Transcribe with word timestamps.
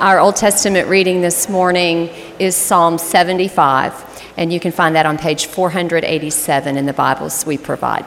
Our 0.00 0.18
Old 0.18 0.36
Testament 0.36 0.88
reading 0.88 1.20
this 1.20 1.46
morning 1.46 2.08
is 2.38 2.56
Psalm 2.56 2.96
75, 2.96 4.32
and 4.38 4.50
you 4.50 4.58
can 4.58 4.72
find 4.72 4.94
that 4.94 5.04
on 5.04 5.18
page 5.18 5.44
487 5.44 6.78
in 6.78 6.86
the 6.86 6.94
Bibles 6.94 7.44
we 7.44 7.58
provide. 7.58 8.06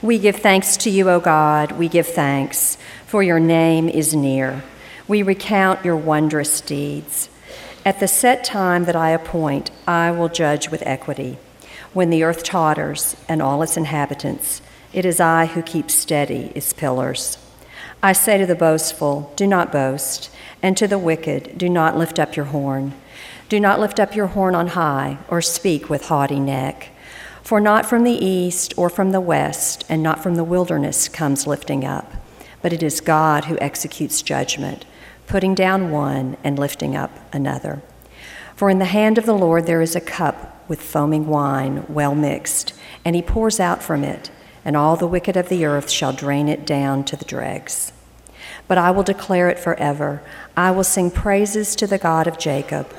We 0.00 0.18
give 0.18 0.36
thanks 0.36 0.78
to 0.78 0.90
you, 0.90 1.10
O 1.10 1.20
God, 1.20 1.72
we 1.72 1.88
give 1.88 2.06
thanks, 2.06 2.78
for 3.06 3.22
your 3.22 3.38
name 3.38 3.90
is 3.90 4.14
near. 4.14 4.64
We 5.06 5.22
recount 5.22 5.84
your 5.84 5.96
wondrous 5.96 6.62
deeds. 6.62 7.28
At 7.84 8.00
the 8.00 8.08
set 8.08 8.42
time 8.42 8.86
that 8.86 8.96
I 8.96 9.10
appoint, 9.10 9.70
I 9.86 10.12
will 10.12 10.30
judge 10.30 10.70
with 10.70 10.82
equity. 10.86 11.36
When 11.92 12.08
the 12.08 12.22
earth 12.22 12.42
totters 12.42 13.16
and 13.28 13.42
all 13.42 13.60
its 13.60 13.76
inhabitants, 13.76 14.62
it 14.94 15.04
is 15.04 15.20
I 15.20 15.44
who 15.44 15.60
keep 15.60 15.90
steady 15.90 16.52
its 16.54 16.72
pillars. 16.72 17.36
I 18.04 18.12
say 18.12 18.36
to 18.36 18.44
the 18.44 18.54
boastful, 18.54 19.32
Do 19.34 19.46
not 19.46 19.72
boast, 19.72 20.28
and 20.62 20.76
to 20.76 20.86
the 20.86 20.98
wicked, 20.98 21.56
Do 21.56 21.70
not 21.70 21.96
lift 21.96 22.18
up 22.18 22.36
your 22.36 22.44
horn. 22.44 22.92
Do 23.48 23.58
not 23.58 23.80
lift 23.80 23.98
up 23.98 24.14
your 24.14 24.26
horn 24.26 24.54
on 24.54 24.66
high, 24.66 25.16
or 25.26 25.40
speak 25.40 25.88
with 25.88 26.08
haughty 26.08 26.38
neck. 26.38 26.90
For 27.42 27.60
not 27.60 27.86
from 27.86 28.04
the 28.04 28.12
east 28.12 28.74
or 28.76 28.90
from 28.90 29.12
the 29.12 29.22
west, 29.22 29.86
and 29.88 30.02
not 30.02 30.22
from 30.22 30.34
the 30.34 30.44
wilderness 30.44 31.08
comes 31.08 31.46
lifting 31.46 31.82
up, 31.82 32.12
but 32.60 32.74
it 32.74 32.82
is 32.82 33.00
God 33.00 33.46
who 33.46 33.58
executes 33.58 34.20
judgment, 34.20 34.84
putting 35.26 35.54
down 35.54 35.90
one 35.90 36.36
and 36.44 36.58
lifting 36.58 36.94
up 36.94 37.10
another. 37.32 37.80
For 38.54 38.68
in 38.68 38.80
the 38.80 38.84
hand 38.84 39.16
of 39.16 39.24
the 39.24 39.32
Lord 39.32 39.64
there 39.64 39.80
is 39.80 39.96
a 39.96 40.00
cup 40.02 40.62
with 40.68 40.82
foaming 40.82 41.26
wine, 41.26 41.86
well 41.88 42.14
mixed, 42.14 42.74
and 43.02 43.16
he 43.16 43.22
pours 43.22 43.58
out 43.58 43.82
from 43.82 44.04
it, 44.04 44.30
and 44.62 44.76
all 44.76 44.96
the 44.96 45.06
wicked 45.06 45.38
of 45.38 45.48
the 45.48 45.64
earth 45.64 45.88
shall 45.88 46.12
drain 46.12 46.50
it 46.50 46.66
down 46.66 47.02
to 47.04 47.16
the 47.16 47.24
dregs 47.24 47.92
but 48.68 48.78
I 48.78 48.90
will 48.90 49.02
declare 49.02 49.48
it 49.48 49.58
forever. 49.58 50.22
I 50.56 50.70
will 50.70 50.84
sing 50.84 51.10
praises 51.10 51.76
to 51.76 51.86
the 51.86 51.98
God 51.98 52.26
of 52.26 52.38
Jacob. 52.38 52.90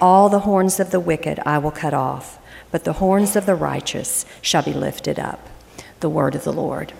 All 0.00 0.28
the 0.28 0.40
horns 0.40 0.80
of 0.80 0.90
the 0.90 1.00
wicked 1.00 1.40
I 1.46 1.58
will 1.58 1.70
cut 1.70 1.94
off, 1.94 2.38
but 2.70 2.84
the 2.84 2.94
horns 2.94 3.36
of 3.36 3.46
the 3.46 3.54
righteous 3.54 4.26
shall 4.42 4.62
be 4.62 4.72
lifted 4.72 5.18
up. 5.18 5.48
The 6.00 6.08
word 6.08 6.34
of 6.34 6.44
the 6.44 6.52
Lord. 6.52 6.92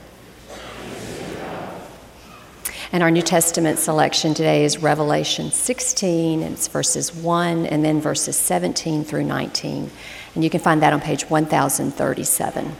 And 2.92 3.02
our 3.02 3.10
New 3.10 3.22
Testament 3.22 3.80
selection 3.80 4.34
today 4.34 4.64
is 4.64 4.78
Revelation 4.78 5.50
16, 5.50 6.42
and 6.44 6.54
it's 6.54 6.68
verses 6.68 7.12
1 7.12 7.66
and 7.66 7.84
then 7.84 8.00
verses 8.00 8.36
17 8.36 9.02
through 9.02 9.24
19. 9.24 9.90
And 10.36 10.44
you 10.44 10.48
can 10.48 10.60
find 10.60 10.80
that 10.80 10.92
on 10.92 11.00
page 11.00 11.28
1037. 11.28 12.76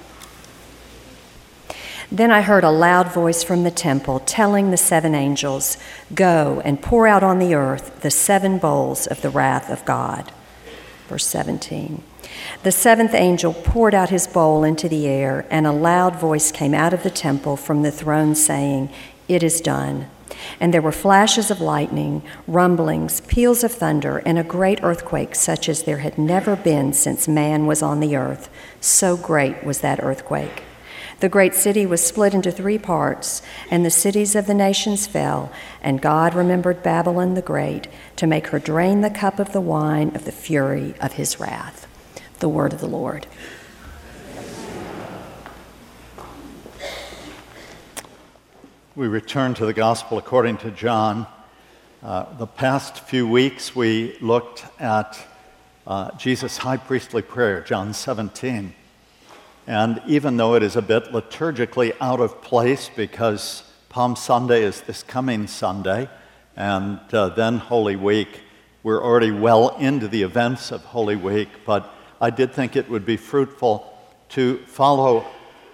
Then 2.10 2.30
I 2.30 2.42
heard 2.42 2.64
a 2.64 2.70
loud 2.70 3.12
voice 3.12 3.42
from 3.42 3.64
the 3.64 3.70
temple 3.70 4.20
telling 4.20 4.70
the 4.70 4.76
seven 4.76 5.14
angels, 5.14 5.76
Go 6.14 6.60
and 6.64 6.82
pour 6.82 7.06
out 7.06 7.22
on 7.22 7.38
the 7.38 7.54
earth 7.54 8.00
the 8.02 8.10
seven 8.10 8.58
bowls 8.58 9.06
of 9.06 9.22
the 9.22 9.30
wrath 9.30 9.70
of 9.70 9.84
God. 9.84 10.32
Verse 11.08 11.26
17. 11.26 12.02
The 12.62 12.72
seventh 12.72 13.14
angel 13.14 13.52
poured 13.52 13.94
out 13.94 14.10
his 14.10 14.26
bowl 14.26 14.64
into 14.64 14.88
the 14.88 15.06
air, 15.06 15.46
and 15.50 15.66
a 15.66 15.72
loud 15.72 16.16
voice 16.16 16.50
came 16.50 16.74
out 16.74 16.92
of 16.92 17.02
the 17.02 17.10
temple 17.10 17.56
from 17.56 17.82
the 17.82 17.92
throne 17.92 18.34
saying, 18.34 18.90
It 19.28 19.42
is 19.42 19.60
done. 19.60 20.08
And 20.60 20.74
there 20.74 20.82
were 20.82 20.92
flashes 20.92 21.50
of 21.50 21.60
lightning, 21.60 22.22
rumblings, 22.46 23.20
peals 23.22 23.62
of 23.62 23.72
thunder, 23.72 24.18
and 24.26 24.38
a 24.38 24.44
great 24.44 24.82
earthquake 24.82 25.34
such 25.34 25.68
as 25.68 25.84
there 25.84 25.98
had 25.98 26.18
never 26.18 26.56
been 26.56 26.92
since 26.92 27.28
man 27.28 27.66
was 27.66 27.82
on 27.82 28.00
the 28.00 28.16
earth. 28.16 28.50
So 28.80 29.16
great 29.16 29.64
was 29.64 29.80
that 29.80 30.02
earthquake. 30.02 30.64
The 31.24 31.30
great 31.30 31.54
city 31.54 31.86
was 31.86 32.06
split 32.06 32.34
into 32.34 32.52
three 32.52 32.76
parts, 32.76 33.40
and 33.70 33.82
the 33.82 33.90
cities 33.90 34.36
of 34.36 34.46
the 34.46 34.52
nations 34.52 35.06
fell. 35.06 35.50
And 35.80 36.02
God 36.02 36.34
remembered 36.34 36.82
Babylon 36.82 37.32
the 37.32 37.40
Great 37.40 37.88
to 38.16 38.26
make 38.26 38.48
her 38.48 38.58
drain 38.58 39.00
the 39.00 39.08
cup 39.08 39.38
of 39.38 39.54
the 39.54 39.60
wine 39.62 40.14
of 40.14 40.26
the 40.26 40.32
fury 40.32 40.94
of 41.00 41.14
his 41.14 41.40
wrath. 41.40 41.86
The 42.40 42.48
word 42.50 42.74
of 42.74 42.80
the 42.80 42.86
Lord. 42.86 43.26
We 48.94 49.06
return 49.08 49.54
to 49.54 49.64
the 49.64 49.72
Gospel 49.72 50.18
according 50.18 50.58
to 50.58 50.70
John. 50.70 51.26
Uh, 52.02 52.36
the 52.36 52.46
past 52.46 52.98
few 52.98 53.26
weeks, 53.26 53.74
we 53.74 54.18
looked 54.20 54.66
at 54.78 55.18
uh, 55.86 56.10
Jesus' 56.18 56.58
high 56.58 56.76
priestly 56.76 57.22
prayer, 57.22 57.62
John 57.62 57.94
17. 57.94 58.74
And 59.66 60.02
even 60.06 60.36
though 60.36 60.54
it 60.54 60.62
is 60.62 60.76
a 60.76 60.82
bit 60.82 61.04
liturgically 61.06 61.94
out 62.00 62.20
of 62.20 62.42
place 62.42 62.90
because 62.94 63.62
Palm 63.88 64.14
Sunday 64.16 64.62
is 64.62 64.82
this 64.82 65.02
coming 65.02 65.46
Sunday, 65.46 66.08
and 66.56 67.00
uh, 67.12 67.30
then 67.30 67.58
Holy 67.58 67.96
Week, 67.96 68.40
we're 68.82 69.02
already 69.02 69.30
well 69.30 69.76
into 69.78 70.08
the 70.08 70.22
events 70.22 70.70
of 70.70 70.84
Holy 70.84 71.16
Week, 71.16 71.48
but 71.64 71.94
I 72.20 72.30
did 72.30 72.52
think 72.52 72.76
it 72.76 72.90
would 72.90 73.06
be 73.06 73.16
fruitful 73.16 73.90
to 74.30 74.58
follow 74.66 75.24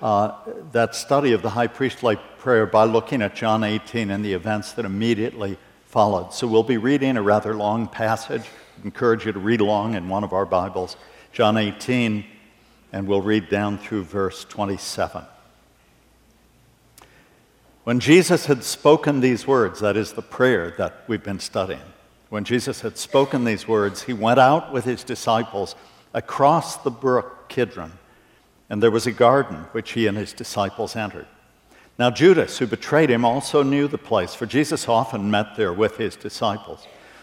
uh, 0.00 0.32
that 0.72 0.94
study 0.94 1.32
of 1.32 1.42
the 1.42 1.50
high 1.50 1.66
priestly 1.66 2.16
prayer 2.38 2.66
by 2.66 2.84
looking 2.84 3.22
at 3.22 3.34
John 3.34 3.64
18 3.64 4.10
and 4.10 4.24
the 4.24 4.32
events 4.32 4.72
that 4.72 4.84
immediately 4.84 5.58
followed. 5.84 6.32
So 6.32 6.46
we'll 6.46 6.62
be 6.62 6.78
reading 6.78 7.16
a 7.16 7.22
rather 7.22 7.54
long 7.54 7.88
passage. 7.88 8.42
I 8.42 8.84
encourage 8.84 9.26
you 9.26 9.32
to 9.32 9.38
read 9.38 9.60
along 9.60 9.94
in 9.94 10.08
one 10.08 10.24
of 10.24 10.32
our 10.32 10.46
Bibles. 10.46 10.96
John 11.32 11.56
18, 11.56 12.24
and 12.92 13.06
we'll 13.06 13.22
read 13.22 13.48
down 13.48 13.78
through 13.78 14.04
verse 14.04 14.44
27. 14.44 15.22
When 17.84 18.00
Jesus 18.00 18.46
had 18.46 18.62
spoken 18.62 19.20
these 19.20 19.46
words, 19.46 19.80
that 19.80 19.96
is 19.96 20.12
the 20.12 20.22
prayer 20.22 20.74
that 20.78 21.04
we've 21.06 21.22
been 21.22 21.40
studying, 21.40 21.80
when 22.28 22.44
Jesus 22.44 22.80
had 22.82 22.96
spoken 22.96 23.44
these 23.44 23.66
words, 23.66 24.02
he 24.02 24.12
went 24.12 24.38
out 24.38 24.72
with 24.72 24.84
his 24.84 25.02
disciples 25.02 25.74
across 26.14 26.76
the 26.76 26.90
brook 26.90 27.48
Kidron, 27.48 27.92
and 28.68 28.82
there 28.82 28.90
was 28.90 29.06
a 29.06 29.12
garden 29.12 29.56
which 29.72 29.92
he 29.92 30.06
and 30.06 30.16
his 30.16 30.32
disciples 30.32 30.94
entered. 30.94 31.26
Now, 31.98 32.10
Judas, 32.10 32.56
who 32.58 32.66
betrayed 32.66 33.10
him, 33.10 33.24
also 33.24 33.62
knew 33.62 33.88
the 33.88 33.98
place, 33.98 34.34
for 34.34 34.46
Jesus 34.46 34.88
often 34.88 35.30
met 35.30 35.56
there 35.56 35.72
with 35.72 35.96
his 35.96 36.16
disciples. 36.16 36.86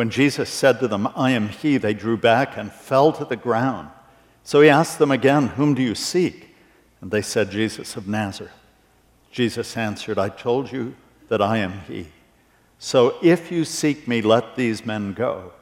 When 0.00 0.08
Jesus 0.08 0.48
said 0.48 0.80
to 0.80 0.88
them, 0.88 1.06
I 1.14 1.32
am 1.32 1.50
he, 1.50 1.76
they 1.76 1.92
drew 1.92 2.16
back 2.16 2.56
and 2.56 2.72
fell 2.72 3.12
to 3.12 3.26
the 3.26 3.36
ground. 3.36 3.90
So 4.44 4.62
he 4.62 4.70
asked 4.70 4.98
them 4.98 5.10
again, 5.10 5.48
Whom 5.48 5.74
do 5.74 5.82
you 5.82 5.94
seek? 5.94 6.54
And 7.02 7.10
they 7.10 7.20
said, 7.20 7.50
Jesus 7.50 7.96
of 7.96 8.08
Nazareth. 8.08 8.50
Jesus 9.30 9.76
answered, 9.76 10.18
I 10.18 10.30
told 10.30 10.72
you 10.72 10.94
that 11.28 11.42
I 11.42 11.58
am 11.58 11.80
he. 11.80 12.06
So 12.78 13.16
if 13.20 13.52
you 13.52 13.66
seek 13.66 14.08
me, 14.08 14.22
let 14.22 14.56
these 14.56 14.86
men 14.86 15.12
go. 15.12 15.52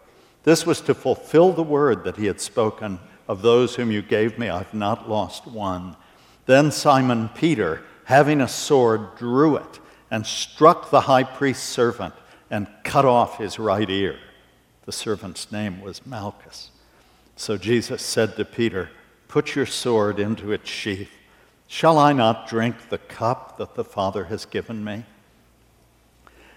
This 0.44 0.64
was 0.64 0.80
to 0.82 0.94
fulfill 0.94 1.52
the 1.52 1.64
word 1.64 2.04
that 2.04 2.16
he 2.16 2.26
had 2.26 2.40
spoken 2.40 3.00
of 3.26 3.42
those 3.42 3.74
whom 3.74 3.90
you 3.90 4.02
gave 4.02 4.38
me, 4.38 4.48
I've 4.48 4.72
not 4.72 5.10
lost 5.10 5.48
one. 5.48 5.96
Then 6.46 6.70
Simon 6.70 7.28
Peter, 7.30 7.82
having 8.04 8.40
a 8.40 8.46
sword, 8.46 9.16
drew 9.16 9.56
it 9.56 9.80
and 10.12 10.24
struck 10.24 10.90
the 10.90 11.00
high 11.00 11.24
priest's 11.24 11.68
servant 11.68 12.14
and 12.52 12.68
cut 12.84 13.04
off 13.04 13.38
his 13.38 13.58
right 13.58 13.90
ear. 13.90 14.16
The 14.88 14.92
servant's 14.92 15.52
name 15.52 15.82
was 15.82 16.06
Malchus. 16.06 16.70
So 17.36 17.58
Jesus 17.58 18.00
said 18.00 18.36
to 18.36 18.44
Peter, 18.46 18.88
Put 19.28 19.54
your 19.54 19.66
sword 19.66 20.18
into 20.18 20.50
its 20.50 20.70
sheath. 20.70 21.10
Shall 21.66 21.98
I 21.98 22.14
not 22.14 22.48
drink 22.48 22.88
the 22.88 22.96
cup 22.96 23.58
that 23.58 23.74
the 23.74 23.84
Father 23.84 24.24
has 24.24 24.46
given 24.46 24.82
me? 24.82 25.04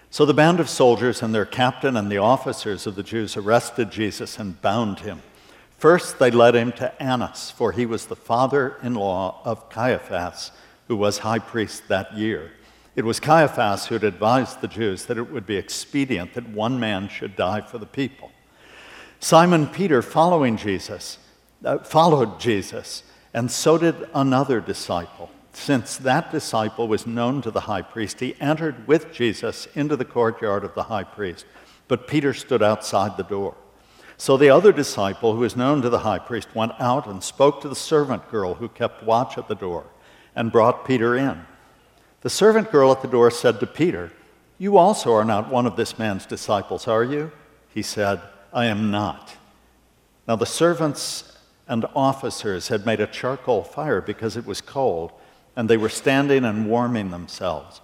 So 0.08 0.24
the 0.24 0.32
band 0.32 0.60
of 0.60 0.70
soldiers 0.70 1.22
and 1.22 1.34
their 1.34 1.44
captain 1.44 1.94
and 1.94 2.10
the 2.10 2.16
officers 2.16 2.86
of 2.86 2.94
the 2.94 3.02
Jews 3.02 3.36
arrested 3.36 3.90
Jesus 3.90 4.38
and 4.38 4.62
bound 4.62 5.00
him. 5.00 5.20
First, 5.76 6.18
they 6.18 6.30
led 6.30 6.56
him 6.56 6.72
to 6.72 7.02
Annas, 7.02 7.50
for 7.50 7.72
he 7.72 7.84
was 7.84 8.06
the 8.06 8.16
father 8.16 8.78
in 8.82 8.94
law 8.94 9.42
of 9.44 9.68
Caiaphas, 9.68 10.52
who 10.88 10.96
was 10.96 11.18
high 11.18 11.38
priest 11.38 11.86
that 11.88 12.16
year. 12.16 12.52
It 12.94 13.06
was 13.06 13.20
Caiaphas 13.20 13.86
who 13.86 13.94
had 13.94 14.04
advised 14.04 14.60
the 14.60 14.68
Jews 14.68 15.06
that 15.06 15.16
it 15.16 15.32
would 15.32 15.46
be 15.46 15.56
expedient 15.56 16.34
that 16.34 16.48
one 16.48 16.78
man 16.78 17.08
should 17.08 17.36
die 17.36 17.62
for 17.62 17.78
the 17.78 17.86
people. 17.86 18.30
Simon 19.18 19.66
Peter, 19.66 20.02
following 20.02 20.58
Jesus, 20.58 21.18
uh, 21.64 21.78
followed 21.78 22.38
Jesus, 22.38 23.02
and 23.32 23.50
so 23.50 23.78
did 23.78 23.94
another 24.14 24.60
disciple. 24.60 25.30
Since 25.54 25.96
that 25.98 26.30
disciple 26.32 26.86
was 26.86 27.06
known 27.06 27.40
to 27.42 27.50
the 27.50 27.60
high 27.60 27.82
priest, 27.82 28.20
he 28.20 28.36
entered 28.40 28.86
with 28.86 29.12
Jesus 29.12 29.68
into 29.74 29.96
the 29.96 30.04
courtyard 30.04 30.64
of 30.64 30.74
the 30.74 30.84
high 30.84 31.04
priest, 31.04 31.46
but 31.88 32.06
Peter 32.06 32.34
stood 32.34 32.62
outside 32.62 33.16
the 33.16 33.22
door. 33.22 33.54
So 34.18 34.36
the 34.36 34.50
other 34.50 34.72
disciple, 34.72 35.32
who 35.32 35.40
was 35.40 35.56
known 35.56 35.80
to 35.82 35.88
the 35.88 36.00
high 36.00 36.18
priest, 36.18 36.54
went 36.54 36.72
out 36.78 37.06
and 37.06 37.22
spoke 37.22 37.60
to 37.62 37.68
the 37.68 37.74
servant 37.74 38.30
girl 38.30 38.54
who 38.54 38.68
kept 38.68 39.02
watch 39.02 39.38
at 39.38 39.48
the 39.48 39.54
door 39.54 39.84
and 40.34 40.52
brought 40.52 40.84
Peter 40.84 41.16
in. 41.16 41.46
The 42.22 42.30
servant 42.30 42.70
girl 42.70 42.92
at 42.92 43.02
the 43.02 43.08
door 43.08 43.30
said 43.30 43.60
to 43.60 43.66
Peter, 43.66 44.12
You 44.58 44.76
also 44.76 45.12
are 45.12 45.24
not 45.24 45.50
one 45.50 45.66
of 45.66 45.76
this 45.76 45.98
man's 45.98 46.24
disciples, 46.24 46.86
are 46.88 47.04
you? 47.04 47.32
He 47.68 47.82
said, 47.82 48.20
I 48.52 48.66
am 48.66 48.90
not. 48.90 49.36
Now 50.28 50.36
the 50.36 50.46
servants 50.46 51.36
and 51.66 51.84
officers 51.96 52.68
had 52.68 52.86
made 52.86 53.00
a 53.00 53.06
charcoal 53.06 53.64
fire 53.64 54.00
because 54.00 54.36
it 54.36 54.46
was 54.46 54.60
cold, 54.60 55.12
and 55.56 55.68
they 55.68 55.76
were 55.76 55.88
standing 55.88 56.44
and 56.44 56.68
warming 56.68 57.10
themselves. 57.10 57.80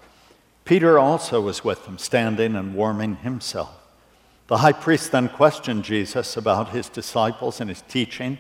Peter 0.65 0.99
also 0.99 1.41
was 1.41 1.65
with 1.65 1.85
them, 1.85 1.99
standing 1.99 2.55
and 2.55 2.75
warming 2.75 3.17
himself. 3.17 3.75
The 4.47 4.59
high 4.59 4.73
priest 4.73 5.13
then 5.13 5.29
questioned 5.29 5.85
Jesus 5.85 6.37
about 6.37 6.71
his 6.71 6.89
disciples 6.89 7.61
and 7.61 7.69
his 7.69 7.83
teaching. 7.89 8.39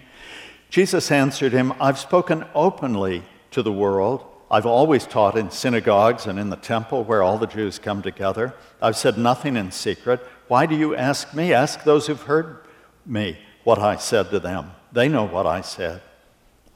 Jesus 0.71 1.11
answered 1.11 1.53
him, 1.53 1.73
I've 1.81 1.99
spoken 1.99 2.45
openly 2.55 3.23
to 3.51 3.63
the 3.63 3.73
world. 3.73 4.25
I've 4.51 4.67
always 4.67 5.07
taught 5.07 5.37
in 5.37 5.51
synagogues 5.51 6.27
and 6.27 6.39
in 6.39 6.51
the 6.51 6.57
temple 6.57 7.05
where 7.05 7.23
all 7.23 7.39
the 7.39 7.47
Jews 7.47 7.79
come 7.79 8.03
together. 8.03 8.55
I've 8.81 8.97
said 8.97 9.19
nothing 9.19 9.57
in 9.57 9.71
secret. 9.71 10.21
Why 10.49 10.67
do 10.67 10.75
you 10.75 10.97
ask 10.97 11.35
me? 11.35 11.53
Ask 11.53 11.85
those 11.85 12.07
who've 12.07 12.21
heard 12.21 12.65
me 13.05 13.39
what 13.65 13.79
I 13.79 13.97
said 13.97 14.31
to 14.31 14.41
them. 14.41 14.71
They 14.93 15.09
know 15.09 15.27
what 15.27 15.47
I 15.47 15.61
said. 15.61 16.01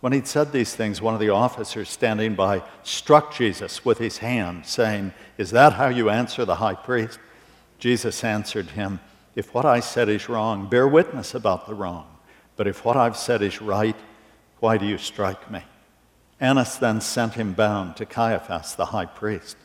When 0.00 0.12
he'd 0.12 0.26
said 0.26 0.52
these 0.52 0.74
things, 0.74 1.00
one 1.00 1.14
of 1.14 1.20
the 1.20 1.30
officers 1.30 1.88
standing 1.88 2.34
by 2.34 2.62
struck 2.82 3.32
Jesus 3.34 3.84
with 3.84 3.98
his 3.98 4.18
hand, 4.18 4.66
saying, 4.66 5.14
Is 5.38 5.52
that 5.52 5.74
how 5.74 5.88
you 5.88 6.10
answer 6.10 6.44
the 6.44 6.56
high 6.56 6.74
priest? 6.74 7.18
Jesus 7.78 8.22
answered 8.22 8.70
him, 8.70 9.00
if 9.34 9.54
what 9.54 9.64
I 9.64 9.80
said 9.80 10.08
is 10.08 10.28
wrong, 10.28 10.68
bear 10.68 10.86
witness 10.86 11.34
about 11.34 11.66
the 11.66 11.74
wrong. 11.74 12.06
But 12.56 12.66
if 12.66 12.84
what 12.84 12.96
I've 12.96 13.16
said 13.16 13.40
is 13.40 13.62
right, 13.62 13.96
why 14.60 14.76
do 14.76 14.86
you 14.86 14.98
strike 14.98 15.50
me? 15.50 15.62
Annas 16.42 16.74
then 16.74 17.00
sent 17.00 17.34
him 17.34 17.52
bound 17.52 17.94
to 17.96 18.04
Caiaphas, 18.04 18.74
the 18.74 18.86
high 18.86 19.06
priest. 19.06 19.56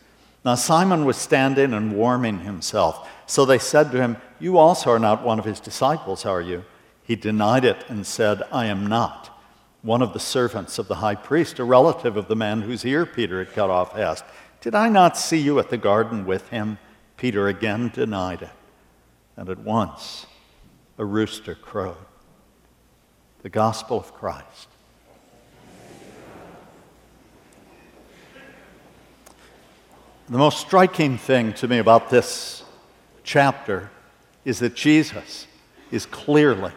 Now 0.45 0.53
Simon 0.53 1.05
was 1.05 1.17
standing 1.17 1.73
and 1.73 1.97
warming 1.97 2.41
himself. 2.41 3.09
So 3.25 3.45
they 3.45 3.57
said 3.57 3.91
to 3.91 3.97
him, 3.97 4.17
You 4.39 4.59
also 4.59 4.91
are 4.91 4.99
not 4.99 5.23
one 5.23 5.39
of 5.39 5.45
his 5.45 5.59
disciples, 5.59 6.23
are 6.23 6.39
you? 6.39 6.63
He 7.01 7.15
denied 7.15 7.65
it 7.65 7.83
and 7.89 8.05
said, 8.05 8.43
I 8.51 8.67
am 8.67 8.85
not. 8.85 9.35
One 9.81 10.03
of 10.03 10.13
the 10.13 10.19
servants 10.19 10.77
of 10.77 10.87
the 10.87 10.95
high 10.95 11.15
priest, 11.15 11.57
a 11.57 11.63
relative 11.63 12.15
of 12.15 12.27
the 12.27 12.35
man 12.35 12.61
whose 12.61 12.85
ear 12.85 13.07
Peter 13.07 13.43
had 13.43 13.55
cut 13.55 13.71
off, 13.71 13.97
asked, 13.97 14.25
Did 14.61 14.75
I 14.75 14.87
not 14.87 15.17
see 15.17 15.39
you 15.39 15.57
at 15.57 15.71
the 15.71 15.77
garden 15.77 16.27
with 16.27 16.49
him? 16.49 16.77
Peter 17.17 17.47
again 17.47 17.89
denied 17.91 18.43
it 18.43 18.49
and 19.35 19.49
at 19.49 19.59
once 19.59 20.27
a 20.99 21.05
rooster 21.05 21.55
crowed. 21.55 21.97
The 23.41 23.49
gospel 23.49 23.97
of 23.97 24.13
Christ. 24.13 24.67
The 30.29 30.37
most 30.37 30.59
striking 30.59 31.17
thing 31.17 31.53
to 31.53 31.69
me 31.69 31.77
about 31.77 32.09
this 32.09 32.65
chapter 33.23 33.89
is 34.43 34.59
that 34.59 34.75
Jesus 34.75 35.47
is 35.89 36.05
clearly 36.05 36.73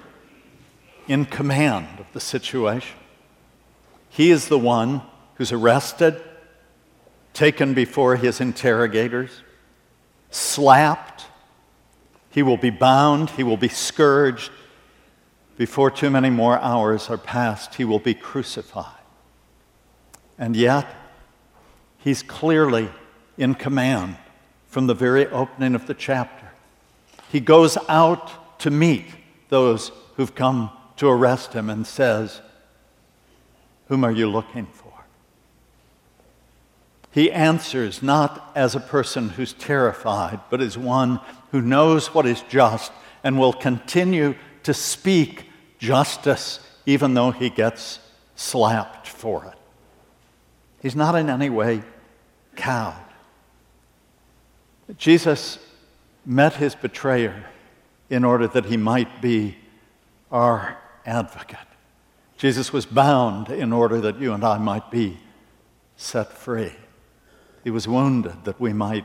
in 1.09 1.25
command 1.25 1.99
of 1.99 2.07
the 2.13 2.21
situation. 2.21 2.97
He 4.09 4.31
is 4.31 4.47
the 4.47 4.59
one 4.59 5.03
who's 5.35 5.51
arrested, 5.51 6.23
taken 7.33 7.75
before 7.75 8.15
his 8.15 8.41
interrogators, 8.41 9.43
slapped, 10.31 11.27
he 12.31 12.45
will 12.45 12.57
be 12.57 12.71
bound, 12.71 13.31
he 13.31 13.43
will 13.43 13.57
be 13.57 13.69
scourged. 13.69 14.53
Before 15.57 15.91
too 15.91 16.09
many 16.09 16.31
more 16.31 16.57
hours 16.61 17.11
are 17.11 17.19
passed, 17.19 17.75
he 17.75 17.85
will 17.85 17.99
be 17.99 18.15
crucified. 18.15 18.95
And 20.39 20.55
yet, 20.55 20.87
he's 21.99 22.23
clearly 22.23 22.91
in 23.41 23.55
command 23.55 24.17
from 24.69 24.87
the 24.87 24.95
very 24.95 25.27
opening 25.29 25.75
of 25.75 25.87
the 25.87 25.95
chapter. 25.95 26.47
He 27.33 27.41
goes 27.41 27.79
out 27.89 28.59
to 28.61 28.71
meet 28.71 29.07
those 29.49 29.91
who've 30.17 30.35
come 30.35 30.71
to 30.97 31.09
arrest 31.09 31.55
him 31.55 31.71
and 31.71 31.87
says, 31.87 32.43
Whom 33.89 34.05
are 34.05 34.13
you 34.13 34.29
looking 34.29 34.67
for? 34.67 34.93
He 37.13 37.33
answers 37.33 38.03
not 38.03 38.53
as 38.55 38.75
a 38.75 38.81
person 38.81 39.31
who's 39.31 39.55
terrified, 39.55 40.41
but 40.51 40.61
as 40.61 40.77
one 40.77 41.21
who 41.51 41.63
knows 41.63 42.15
what 42.15 42.27
is 42.27 42.43
just 42.43 42.93
and 43.25 43.39
will 43.39 43.55
continue 43.55 44.35
to 44.65 44.75
speak 44.75 45.47
justice 45.79 46.61
even 46.85 47.15
though 47.15 47.31
he 47.31 47.49
gets 47.49 48.01
slapped 48.37 49.07
for 49.07 49.47
it. 49.47 49.55
He's 50.83 50.95
not 50.95 51.15
in 51.15 51.31
any 51.31 51.49
way 51.49 51.83
cowed. 52.55 53.10
Jesus 54.97 55.59
met 56.25 56.55
his 56.55 56.75
betrayer 56.75 57.45
in 58.09 58.25
order 58.25 58.47
that 58.49 58.67
he 58.67 58.77
might 58.77 59.23
be 59.23 59.57
our 60.31 60.79
advocate. 61.07 61.59
Jesus 62.37 62.73
was 62.73 62.87
bound 62.87 63.51
in 63.51 63.73
order 63.73 64.01
that 64.01 64.19
you 64.19 64.33
and 64.33 64.45
I 64.45 64.59
might 64.59 64.91
be 64.91 65.19
set 65.97 66.33
free. 66.33 66.73
He 67.63 67.71
was 67.71 67.87
wounded 67.87 68.45
that 68.45 68.61
we 68.61 68.73
might 68.73 69.05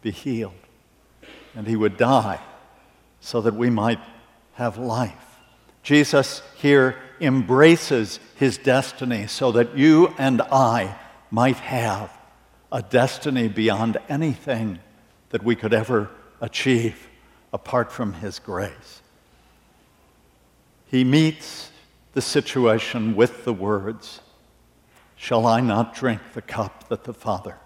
be 0.00 0.10
healed. 0.10 0.54
And 1.54 1.66
he 1.66 1.76
would 1.76 1.96
die 1.96 2.40
so 3.20 3.40
that 3.40 3.54
we 3.54 3.70
might 3.70 3.98
have 4.54 4.78
life. 4.78 5.38
Jesus 5.82 6.42
here 6.56 6.96
embraces 7.20 8.20
his 8.36 8.58
destiny 8.58 9.26
so 9.26 9.52
that 9.52 9.76
you 9.76 10.14
and 10.18 10.40
I 10.42 10.96
might 11.30 11.56
have 11.56 12.16
a 12.70 12.82
destiny 12.82 13.48
beyond 13.48 13.98
anything 14.08 14.78
that 15.32 15.42
we 15.42 15.56
could 15.56 15.74
ever 15.74 16.08
achieve 16.40 17.08
apart 17.52 17.90
from 17.90 18.14
his 18.14 18.38
grace. 18.38 19.02
He 20.86 21.04
meets 21.04 21.70
the 22.12 22.22
situation 22.22 23.16
with 23.16 23.44
the 23.44 23.52
words, 23.52 24.20
Shall 25.16 25.46
I 25.46 25.60
not 25.60 25.94
drink 25.94 26.20
the 26.34 26.42
cup 26.42 26.88
that 26.88 27.04
the 27.04 27.14
Father 27.14 27.56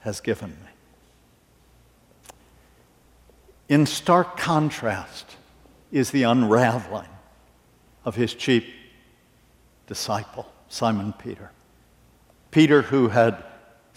has 0.00 0.20
given 0.20 0.50
me. 0.50 0.70
In 3.68 3.86
stark 3.86 4.36
contrast 4.36 5.36
is 5.92 6.10
the 6.10 6.24
unraveling 6.24 7.08
of 8.04 8.16
his 8.16 8.34
chief 8.34 8.64
disciple, 9.86 10.50
Simon 10.68 11.12
Peter. 11.12 11.50
Peter, 12.50 12.82
who 12.82 13.08
had 13.08 13.44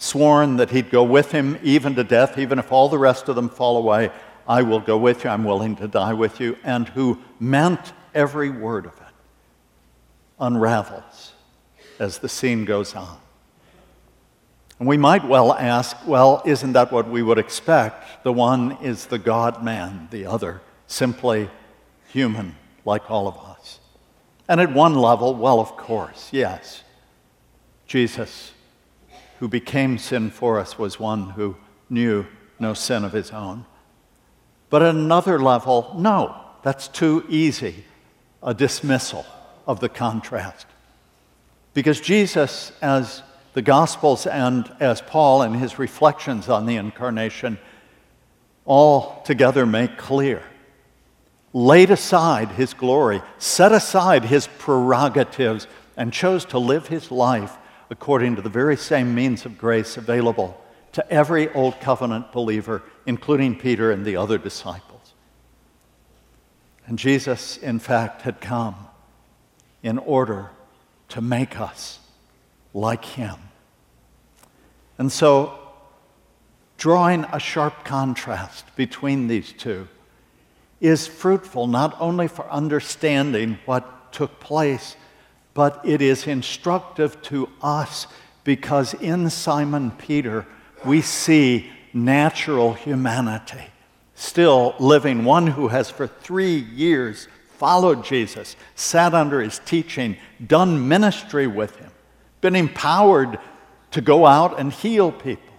sworn 0.04 0.58
that 0.58 0.70
he'd 0.70 0.90
go 0.90 1.02
with 1.02 1.32
him 1.32 1.58
even 1.62 1.94
to 1.94 2.04
death, 2.04 2.38
even 2.38 2.58
if 2.58 2.70
all 2.70 2.88
the 2.88 2.98
rest 2.98 3.28
of 3.28 3.36
them 3.36 3.48
fall 3.48 3.78
away, 3.78 4.10
I 4.46 4.62
will 4.62 4.80
go 4.80 4.98
with 4.98 5.24
you, 5.24 5.30
I'm 5.30 5.44
willing 5.44 5.76
to 5.76 5.88
die 5.88 6.12
with 6.12 6.40
you, 6.40 6.58
and 6.62 6.86
who 6.88 7.18
meant 7.40 7.94
every 8.14 8.50
word 8.50 8.84
of 8.84 8.92
it, 8.92 9.14
unravels 10.38 11.32
as 11.98 12.18
the 12.18 12.28
scene 12.28 12.66
goes 12.66 12.94
on. 12.94 13.16
And 14.78 14.86
we 14.86 14.98
might 14.98 15.24
well 15.24 15.54
ask, 15.54 15.96
well, 16.06 16.42
isn't 16.44 16.72
that 16.72 16.92
what 16.92 17.08
we 17.08 17.22
would 17.22 17.38
expect? 17.38 18.24
The 18.24 18.32
one 18.32 18.72
is 18.82 19.06
the 19.06 19.18
God 19.18 19.64
man, 19.64 20.08
the 20.10 20.26
other 20.26 20.60
simply 20.86 21.48
human, 22.08 22.56
like 22.84 23.10
all 23.10 23.26
of 23.26 23.38
us. 23.38 23.80
And 24.48 24.60
at 24.60 24.72
one 24.72 24.94
level, 24.94 25.34
well, 25.34 25.60
of 25.60 25.76
course, 25.76 26.28
yes. 26.30 26.82
Jesus, 27.86 28.52
who 29.44 29.48
became 29.48 29.98
sin 29.98 30.30
for 30.30 30.58
us, 30.58 30.78
was 30.78 30.98
one 30.98 31.28
who 31.28 31.54
knew 31.90 32.24
no 32.58 32.72
sin 32.72 33.04
of 33.04 33.12
his 33.12 33.30
own. 33.30 33.66
But 34.70 34.80
at 34.80 34.94
another 34.94 35.38
level, 35.38 35.94
no, 35.98 36.34
that's 36.62 36.88
too 36.88 37.26
easy 37.28 37.84
a 38.42 38.54
dismissal 38.54 39.26
of 39.66 39.80
the 39.80 39.90
contrast. 39.90 40.64
Because 41.74 42.00
Jesus, 42.00 42.72
as 42.80 43.22
the 43.52 43.60
Gospels 43.60 44.26
and 44.26 44.74
as 44.80 45.02
Paul 45.02 45.42
in 45.42 45.52
his 45.52 45.78
reflections 45.78 46.48
on 46.48 46.64
the 46.64 46.76
incarnation 46.76 47.58
all 48.64 49.20
together 49.26 49.66
make 49.66 49.98
clear, 49.98 50.42
laid 51.52 51.90
aside 51.90 52.52
his 52.52 52.72
glory, 52.72 53.20
set 53.36 53.72
aside 53.72 54.24
his 54.24 54.46
prerogatives, 54.58 55.66
and 55.98 56.14
chose 56.14 56.46
to 56.46 56.58
live 56.58 56.88
his 56.88 57.10
life 57.10 57.58
according 57.90 58.36
to 58.36 58.42
the 58.42 58.48
very 58.48 58.76
same 58.76 59.14
means 59.14 59.44
of 59.46 59.58
grace 59.58 59.96
available 59.96 60.60
to 60.92 61.10
every 61.12 61.52
Old 61.52 61.80
Covenant 61.80 62.32
believer, 62.32 62.82
including 63.06 63.58
Peter 63.58 63.90
and 63.90 64.04
the 64.04 64.16
other 64.16 64.38
disciples. 64.38 65.14
And 66.86 66.98
Jesus, 66.98 67.56
in 67.56 67.78
fact, 67.78 68.22
had 68.22 68.40
come 68.40 68.76
in 69.82 69.98
order 69.98 70.50
to 71.08 71.20
make 71.20 71.60
us 71.60 71.98
like 72.72 73.04
him. 73.04 73.36
And 74.98 75.10
so, 75.10 75.58
drawing 76.76 77.24
a 77.24 77.38
sharp 77.38 77.84
contrast 77.84 78.64
between 78.76 79.26
these 79.26 79.52
two 79.52 79.88
is 80.80 81.06
fruitful 81.06 81.66
not 81.66 81.96
only 82.00 82.28
for 82.28 82.48
understanding 82.50 83.58
what 83.64 84.12
took 84.12 84.38
place, 84.38 84.96
but 85.54 85.80
it 85.84 86.02
is 86.02 86.26
instructive 86.26 87.20
to 87.22 87.48
us 87.62 88.06
because 88.42 88.92
in 88.94 89.30
Simon 89.30 89.92
Peter 89.92 90.46
we 90.84 91.00
see 91.00 91.70
natural 91.92 92.74
humanity. 92.74 93.64
Still 94.16 94.74
living, 94.78 95.24
one 95.24 95.46
who 95.46 95.68
has 95.68 95.90
for 95.90 96.06
three 96.06 96.56
years 96.56 97.28
followed 97.56 98.04
Jesus, 98.04 98.56
sat 98.74 99.14
under 99.14 99.40
his 99.40 99.60
teaching, 99.60 100.16
done 100.44 100.88
ministry 100.88 101.46
with 101.46 101.76
him, 101.76 101.90
been 102.40 102.56
empowered 102.56 103.38
to 103.92 104.00
go 104.00 104.26
out 104.26 104.58
and 104.58 104.72
heal 104.72 105.12
people. 105.12 105.54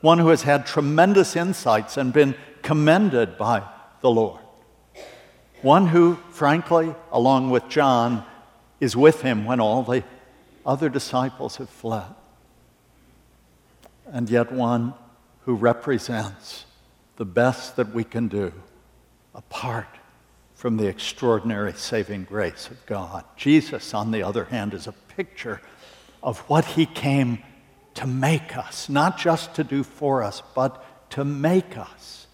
One 0.00 0.18
who 0.18 0.28
has 0.28 0.42
had 0.42 0.66
tremendous 0.66 1.36
insights 1.36 1.96
and 1.96 2.12
been 2.12 2.34
commended 2.62 3.36
by 3.36 3.62
the 4.00 4.10
Lord. 4.10 4.40
One 5.62 5.86
who, 5.86 6.16
frankly, 6.30 6.94
along 7.10 7.50
with 7.50 7.68
John, 7.68 8.24
is 8.80 8.96
with 8.96 9.22
him 9.22 9.44
when 9.44 9.60
all 9.60 9.82
the 9.82 10.02
other 10.64 10.88
disciples 10.88 11.56
have 11.56 11.70
fled. 11.70 12.14
And 14.06 14.28
yet, 14.28 14.50
one 14.50 14.94
who 15.44 15.54
represents 15.54 16.64
the 17.16 17.24
best 17.24 17.76
that 17.76 17.94
we 17.94 18.02
can 18.02 18.28
do 18.28 18.52
apart 19.34 19.86
from 20.54 20.76
the 20.76 20.86
extraordinary 20.86 21.72
saving 21.72 22.24
grace 22.24 22.68
of 22.70 22.84
God. 22.86 23.24
Jesus, 23.36 23.94
on 23.94 24.10
the 24.10 24.22
other 24.22 24.44
hand, 24.44 24.74
is 24.74 24.86
a 24.86 24.92
picture 25.16 25.60
of 26.22 26.38
what 26.40 26.64
he 26.64 26.86
came 26.86 27.38
to 27.94 28.06
make 28.06 28.56
us, 28.56 28.88
not 28.88 29.18
just 29.18 29.54
to 29.54 29.64
do 29.64 29.82
for 29.82 30.22
us, 30.22 30.42
but 30.54 31.10
to 31.10 31.24
make 31.24 31.76
us. 31.76 32.26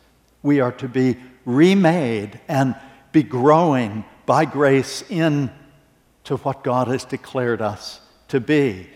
We 0.43 0.61
are 0.61 0.73
to 0.73 0.89
be 0.89 1.17
remade 1.45 2.41
and 2.49 2.75
be 3.13 3.23
growing 3.23 4.05
by 4.27 4.45
grace 4.45 5.03
into 6.27 6.43
what 6.43 6.65
God 6.65 6.89
has 6.89 7.05
declared 7.05 7.63
us 7.63 8.01
to 8.27 8.41
be. 8.41 8.89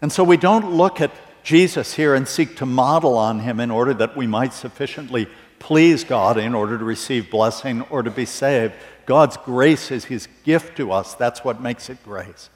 And 0.00 0.10
so 0.10 0.24
we 0.24 0.38
don't 0.38 0.72
look 0.72 1.02
at 1.02 1.10
Jesus 1.42 1.92
here 1.92 2.14
and 2.14 2.26
seek 2.26 2.56
to 2.56 2.66
model 2.66 3.18
on 3.18 3.40
him 3.40 3.60
in 3.60 3.70
order 3.70 3.92
that 3.92 4.16
we 4.16 4.26
might 4.26 4.54
sufficiently 4.54 5.28
please 5.58 6.02
God 6.02 6.38
in 6.38 6.54
order 6.54 6.78
to 6.78 6.84
receive 6.84 7.30
blessing 7.30 7.82
or 7.82 8.02
to 8.02 8.10
be 8.10 8.24
saved. 8.24 8.72
God's 9.04 9.36
grace 9.36 9.90
is 9.90 10.06
his 10.06 10.28
gift 10.44 10.78
to 10.78 10.92
us. 10.92 11.12
That's 11.14 11.44
what 11.44 11.60
makes 11.60 11.90
it 11.90 12.02
grace. 12.02 12.48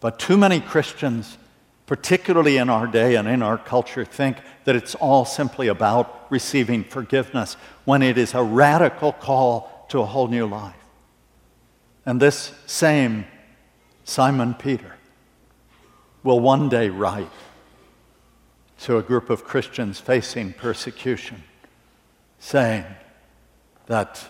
But 0.00 0.18
too 0.18 0.38
many 0.38 0.60
Christians, 0.60 1.36
particularly 1.84 2.56
in 2.56 2.70
our 2.70 2.86
day 2.86 3.16
and 3.16 3.28
in 3.28 3.42
our 3.42 3.58
culture, 3.58 4.06
think 4.06 4.38
that 4.64 4.74
it's 4.74 4.94
all 4.94 5.26
simply 5.26 5.68
about 5.68 6.30
receiving 6.30 6.82
forgiveness 6.82 7.58
when 7.84 8.00
it 8.00 8.16
is 8.16 8.32
a 8.32 8.42
radical 8.42 9.12
call 9.12 9.86
to 9.90 10.00
a 10.00 10.06
whole 10.06 10.28
new 10.28 10.46
life. 10.46 10.85
And 12.06 12.22
this 12.22 12.52
same 12.66 13.26
Simon 14.04 14.54
Peter 14.54 14.94
will 16.22 16.38
one 16.38 16.68
day 16.68 16.88
write 16.88 17.28
to 18.78 18.96
a 18.96 19.02
group 19.02 19.28
of 19.28 19.44
Christians 19.44 19.98
facing 19.98 20.52
persecution, 20.52 21.42
saying 22.38 22.84
that 23.86 24.28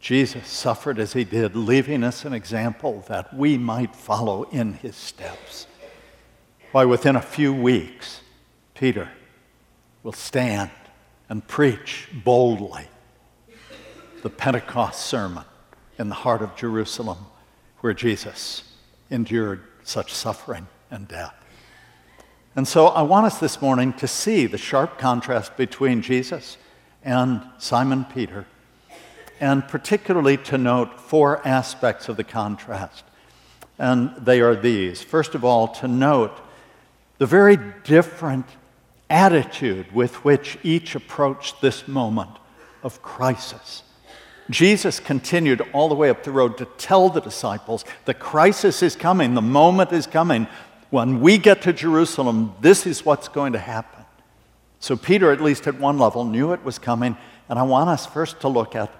Jesus 0.00 0.48
suffered 0.48 0.98
as 0.98 1.12
he 1.12 1.24
did, 1.24 1.54
leaving 1.54 2.02
us 2.02 2.24
an 2.24 2.32
example 2.32 3.04
that 3.08 3.34
we 3.34 3.58
might 3.58 3.94
follow 3.94 4.44
in 4.44 4.74
his 4.74 4.96
steps. 4.96 5.66
Why, 6.72 6.84
within 6.86 7.16
a 7.16 7.22
few 7.22 7.52
weeks, 7.52 8.20
Peter 8.74 9.10
will 10.02 10.12
stand 10.12 10.70
and 11.28 11.46
preach 11.46 12.08
boldly 12.12 12.86
the 14.22 14.30
Pentecost 14.30 15.04
sermon 15.04 15.44
in 15.98 16.08
the 16.08 16.14
heart 16.14 16.42
of 16.42 16.56
Jerusalem, 16.56 17.18
where 17.80 17.94
Jesus 17.94 18.64
endured 19.10 19.62
such 19.82 20.12
suffering 20.12 20.66
and 20.90 21.06
death. 21.06 21.34
And 22.56 22.66
so 22.66 22.86
I 22.86 23.02
want 23.02 23.26
us 23.26 23.38
this 23.38 23.60
morning 23.60 23.92
to 23.94 24.08
see 24.08 24.46
the 24.46 24.58
sharp 24.58 24.98
contrast 24.98 25.56
between 25.56 26.02
Jesus 26.02 26.56
and 27.02 27.42
Simon 27.58 28.04
Peter, 28.04 28.46
and 29.40 29.66
particularly 29.66 30.36
to 30.38 30.58
note 30.58 31.00
four 31.00 31.46
aspects 31.46 32.08
of 32.08 32.16
the 32.16 32.24
contrast. 32.24 33.04
And 33.78 34.14
they 34.16 34.40
are 34.40 34.54
these. 34.54 35.02
First 35.02 35.34
of 35.34 35.44
all, 35.44 35.68
to 35.68 35.88
note 35.88 36.40
the 37.18 37.26
very 37.26 37.58
different 37.84 38.46
attitude 39.10 39.92
with 39.92 40.24
which 40.24 40.58
each 40.62 40.94
approached 40.94 41.60
this 41.60 41.86
moment 41.86 42.30
of 42.82 43.02
crisis. 43.02 43.83
Jesus 44.50 45.00
continued 45.00 45.62
all 45.72 45.88
the 45.88 45.94
way 45.94 46.10
up 46.10 46.22
the 46.22 46.30
road 46.30 46.58
to 46.58 46.66
tell 46.76 47.08
the 47.08 47.20
disciples 47.20 47.84
the 48.04 48.14
crisis 48.14 48.82
is 48.82 48.94
coming, 48.94 49.34
the 49.34 49.42
moment 49.42 49.92
is 49.92 50.06
coming 50.06 50.46
when 50.94 51.20
we 51.20 51.38
get 51.38 51.62
to 51.62 51.72
Jerusalem, 51.72 52.54
this 52.60 52.86
is 52.86 53.04
what's 53.04 53.26
going 53.26 53.54
to 53.54 53.58
happen. 53.58 54.04
So 54.78 54.96
Peter, 54.96 55.32
at 55.32 55.40
least 55.40 55.66
at 55.66 55.80
one 55.80 55.98
level, 55.98 56.24
knew 56.24 56.52
it 56.52 56.62
was 56.64 56.78
coming. 56.78 57.16
And 57.48 57.58
I 57.58 57.64
want 57.64 57.90
us 57.90 58.06
first 58.06 58.38
to 58.42 58.48
look 58.48 58.76
at 58.76 58.94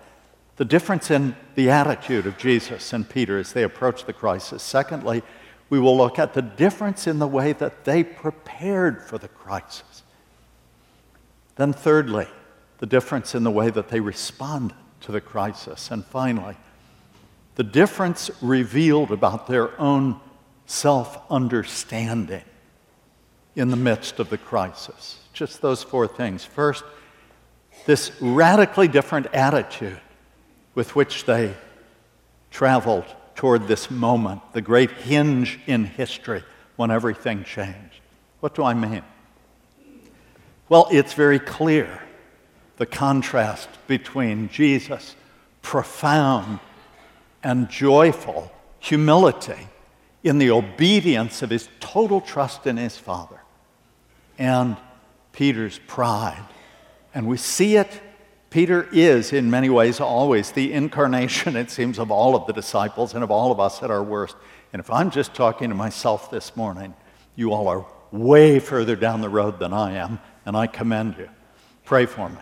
the 0.56 0.64
difference 0.64 1.12
in 1.12 1.36
the 1.54 1.70
attitude 1.70 2.26
of 2.26 2.36
Jesus 2.36 2.92
and 2.92 3.08
Peter 3.08 3.38
as 3.38 3.52
they 3.52 3.62
approach 3.62 4.06
the 4.06 4.12
crisis. 4.12 4.60
Secondly, 4.60 5.22
we 5.70 5.78
will 5.78 5.96
look 5.96 6.18
at 6.18 6.34
the 6.34 6.42
difference 6.42 7.06
in 7.06 7.20
the 7.20 7.28
way 7.28 7.52
that 7.52 7.84
they 7.84 8.02
prepared 8.02 9.00
for 9.00 9.16
the 9.16 9.28
crisis. 9.28 10.02
Then, 11.54 11.72
thirdly, 11.72 12.26
the 12.78 12.86
difference 12.86 13.36
in 13.36 13.44
the 13.44 13.52
way 13.52 13.70
that 13.70 13.86
they 13.86 14.00
responded 14.00 14.76
to 15.04 15.12
the 15.12 15.20
crisis. 15.20 15.90
And 15.90 16.04
finally, 16.04 16.56
the 17.56 17.62
difference 17.62 18.30
revealed 18.40 19.10
about 19.10 19.46
their 19.46 19.78
own 19.80 20.20
self 20.66 21.18
understanding 21.30 22.42
in 23.54 23.68
the 23.68 23.76
midst 23.76 24.18
of 24.18 24.30
the 24.30 24.38
crisis. 24.38 25.20
Just 25.32 25.62
those 25.62 25.82
four 25.82 26.06
things. 26.06 26.44
First, 26.44 26.84
this 27.86 28.10
radically 28.20 28.88
different 28.88 29.26
attitude 29.32 30.00
with 30.74 30.96
which 30.96 31.24
they 31.24 31.54
traveled 32.50 33.04
toward 33.34 33.68
this 33.68 33.90
moment, 33.90 34.40
the 34.52 34.62
great 34.62 34.90
hinge 34.90 35.60
in 35.66 35.84
history 35.84 36.42
when 36.76 36.90
everything 36.90 37.44
changed. 37.44 38.00
What 38.40 38.54
do 38.54 38.64
I 38.64 38.74
mean? 38.74 39.02
Well, 40.68 40.88
it's 40.90 41.12
very 41.12 41.38
clear 41.38 42.00
the 42.76 42.86
contrast 42.86 43.68
between 43.86 44.48
Jesus' 44.48 45.14
profound 45.62 46.60
and 47.42 47.68
joyful 47.68 48.52
humility 48.78 49.68
in 50.22 50.38
the 50.38 50.50
obedience 50.50 51.42
of 51.42 51.50
his 51.50 51.68
total 51.80 52.20
trust 52.20 52.66
in 52.66 52.76
his 52.76 52.96
Father 52.96 53.40
and 54.38 54.76
Peter's 55.32 55.78
pride. 55.86 56.44
And 57.14 57.26
we 57.26 57.36
see 57.36 57.76
it. 57.76 58.00
Peter 58.50 58.88
is, 58.92 59.32
in 59.32 59.50
many 59.50 59.68
ways, 59.68 60.00
always 60.00 60.52
the 60.52 60.72
incarnation, 60.72 61.56
it 61.56 61.70
seems, 61.70 61.98
of 61.98 62.10
all 62.10 62.34
of 62.36 62.46
the 62.46 62.52
disciples 62.52 63.14
and 63.14 63.22
of 63.22 63.30
all 63.30 63.52
of 63.52 63.60
us 63.60 63.82
at 63.82 63.90
our 63.90 64.02
worst. 64.02 64.36
And 64.72 64.80
if 64.80 64.90
I'm 64.90 65.10
just 65.10 65.34
talking 65.34 65.68
to 65.68 65.74
myself 65.74 66.30
this 66.30 66.56
morning, 66.56 66.94
you 67.36 67.52
all 67.52 67.68
are 67.68 67.86
way 68.12 68.58
further 68.60 68.96
down 68.96 69.20
the 69.20 69.28
road 69.28 69.58
than 69.58 69.72
I 69.72 69.94
am, 69.94 70.20
and 70.46 70.56
I 70.56 70.66
commend 70.66 71.16
you. 71.18 71.28
Pray 71.84 72.06
for 72.06 72.28
me. 72.28 72.38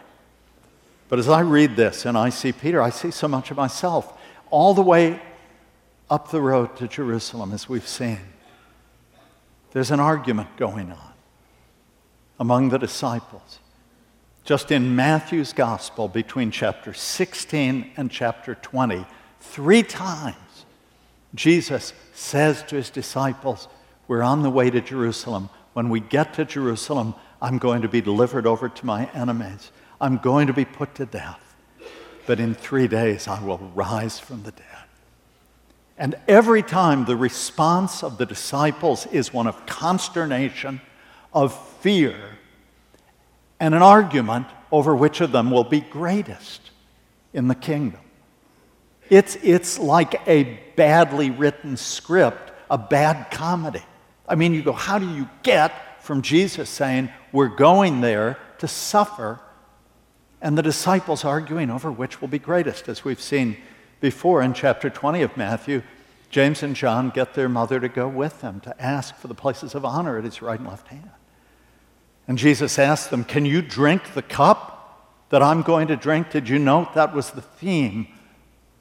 But 1.12 1.19
as 1.19 1.28
I 1.28 1.40
read 1.40 1.76
this 1.76 2.07
and 2.07 2.16
I 2.16 2.31
see 2.31 2.52
Peter, 2.52 2.81
I 2.81 2.88
see 2.88 3.11
so 3.11 3.28
much 3.28 3.50
of 3.50 3.59
myself 3.59 4.19
all 4.49 4.73
the 4.73 4.81
way 4.81 5.21
up 6.09 6.31
the 6.31 6.40
road 6.40 6.75
to 6.76 6.88
Jerusalem, 6.88 7.52
as 7.52 7.69
we've 7.69 7.87
seen, 7.87 8.19
there's 9.73 9.90
an 9.90 10.00
argument 10.00 10.57
going 10.57 10.90
on 10.90 11.12
among 12.40 12.71
the 12.71 12.78
disciples. 12.78 13.59
Just 14.45 14.71
in 14.73 14.97
Matthew's 14.97 15.52
gospel, 15.52 16.09
between 16.09 16.50
chapter 16.50 16.95
16 16.95 17.90
and 17.99 18.11
chapter 18.11 18.54
20, 18.54 19.04
three 19.38 19.83
times 19.83 20.64
Jesus 21.35 21.92
says 22.14 22.62
to 22.62 22.76
his 22.76 22.88
disciples, 22.88 23.69
We're 24.09 24.23
on 24.23 24.40
the 24.42 24.49
way 24.49 24.71
to 24.71 24.81
Jerusalem. 24.81 25.50
When 25.75 25.90
we 25.90 26.00
get 26.00 26.33
to 26.35 26.47
Jerusalem, 26.47 27.14
I'm 27.42 27.59
going 27.59 27.83
to 27.83 27.88
be 27.88 28.00
delivered 28.00 28.47
over 28.47 28.71
to 28.71 28.87
my 28.87 29.11
enemies. 29.12 29.71
I'm 30.02 30.18
going 30.18 30.49
to 30.49 30.52
be 30.52 30.64
put 30.64 30.97
to 30.97 31.06
death. 31.06 31.38
But 32.26 32.40
in 32.40 32.54
three 32.54 32.88
days, 32.88 33.28
I 33.28 33.42
will 33.42 33.59
rise 33.75 34.18
from 34.18 34.42
the 34.42 34.50
dead. 34.50 34.66
And 35.97 36.16
every 36.26 36.62
time 36.62 37.04
the 37.04 37.16
response 37.16 38.02
of 38.02 38.18
the 38.18 38.26
disciples 38.26 39.06
is 39.06 39.32
one 39.32 39.47
of 39.47 39.64
consternation, 39.66 40.80
of 41.32 41.56
fear, 41.78 42.16
and 43.61 43.75
an 43.75 43.82
argument 43.82 44.49
over 44.73 44.97
which 44.97 45.21
of 45.21 45.30
them 45.30 45.50
will 45.52 45.64
be 45.64 45.80
greatest 45.80 46.71
in 47.32 47.47
the 47.47 47.54
kingdom. 47.54 48.00
It's, 49.09 49.37
it's 49.37 49.78
like 49.78 50.21
a 50.26 50.59
badly 50.75 51.30
written 51.30 51.76
script, 51.76 52.50
a 52.68 52.78
bad 52.78 53.30
comedy. 53.30 53.82
I 54.26 54.35
mean, 54.35 54.54
you 54.54 54.62
go, 54.62 54.73
how 54.73 54.99
do 54.99 55.09
you 55.09 55.28
get 55.44 56.02
from 56.02 56.23
Jesus 56.23 56.68
saying, 56.68 57.11
we're 57.30 57.49
going 57.49 58.00
there 58.00 58.38
to 58.59 58.66
suffer 58.66 59.38
and 60.42 60.58
the 60.58 60.62
disciples 60.62 61.25
arguing 61.25 61.70
over 61.70 61.90
which 61.90 62.20
will 62.20 62.28
be 62.28 62.38
greatest, 62.38 62.88
as 62.88 63.04
we've 63.04 63.20
seen 63.20 63.56
before 64.00 64.42
in 64.42 64.52
chapter 64.52 64.90
20 64.90 65.22
of 65.22 65.37
Matthew. 65.37 65.82
James 66.28 66.62
and 66.62 66.75
John 66.75 67.11
get 67.11 67.34
their 67.34 67.49
mother 67.49 67.78
to 67.78 67.88
go 67.88 68.08
with 68.08 68.40
them 68.40 68.58
to 68.61 68.82
ask 68.82 69.14
for 69.14 69.28
the 69.28 69.34
places 69.34 69.75
of 69.75 69.84
honor 69.84 70.18
at 70.18 70.25
his 70.25 70.42
right 70.42 70.58
and 70.58 70.68
left 70.68 70.88
hand. 70.88 71.11
And 72.26 72.37
Jesus 72.37 72.78
asked 72.78 73.11
them, 73.11 73.25
Can 73.25 73.44
you 73.44 73.62
drink 73.62 74.14
the 74.14 74.22
cup 74.22 75.28
that 75.28 75.42
I'm 75.42 75.62
going 75.62 75.87
to 75.88 75.96
drink? 75.96 76.30
Did 76.30 76.49
you 76.49 76.58
note 76.58 76.94
that 76.94 77.14
was 77.14 77.30
the 77.30 77.40
theme 77.40 78.08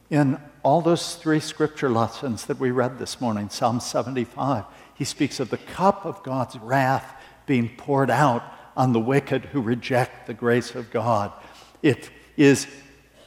in 0.09 0.39
all 0.63 0.81
those 0.81 1.15
three 1.15 1.39
scripture 1.39 1.89
lessons 1.89 2.45
that 2.45 2.59
we 2.59 2.71
read 2.71 2.97
this 2.97 3.21
morning? 3.21 3.49
Psalm 3.49 3.79
75. 3.79 4.65
He 4.95 5.03
speaks 5.03 5.39
of 5.39 5.49
the 5.49 5.57
cup 5.57 6.05
of 6.05 6.23
God's 6.23 6.57
wrath 6.57 7.21
being 7.45 7.69
poured 7.69 8.09
out 8.09 8.43
on 8.75 8.93
the 8.93 8.99
wicked 8.99 9.45
who 9.45 9.61
reject 9.61 10.27
the 10.27 10.33
grace 10.33 10.73
of 10.75 10.91
God. 10.91 11.31
It 11.81 12.09
is 12.38 12.67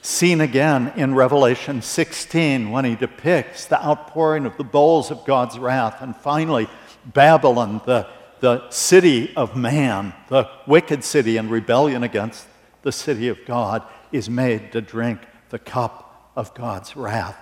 seen 0.03 0.41
again 0.41 0.93
in 0.97 1.15
Revelation 1.15 1.83
16 1.83 2.71
when 2.71 2.85
he 2.85 2.95
depicts 2.95 3.67
the 3.67 3.83
outpouring 3.83 4.47
of 4.47 4.57
the 4.57 4.65
bowls 4.65 5.11
of 5.11 5.25
God's 5.25 5.59
wrath. 5.59 6.03
And 6.03 6.15
finally, 6.15 6.69
Babylon, 7.07 7.81
the 7.87 8.07
the 8.45 8.69
city 8.69 9.35
of 9.37 9.57
man, 9.57 10.13
the 10.29 10.47
wicked 10.67 11.03
city 11.03 11.39
in 11.39 11.49
rebellion 11.49 12.03
against 12.03 12.47
the 12.83 12.93
city 12.93 13.29
of 13.29 13.39
God, 13.47 13.83
is 14.13 14.29
made 14.29 14.71
to 14.73 14.83
drink 14.83 15.21
the 15.49 15.59
cup 15.59 16.31
of 16.37 16.53
God's 16.53 16.95
wrath. 16.95 17.39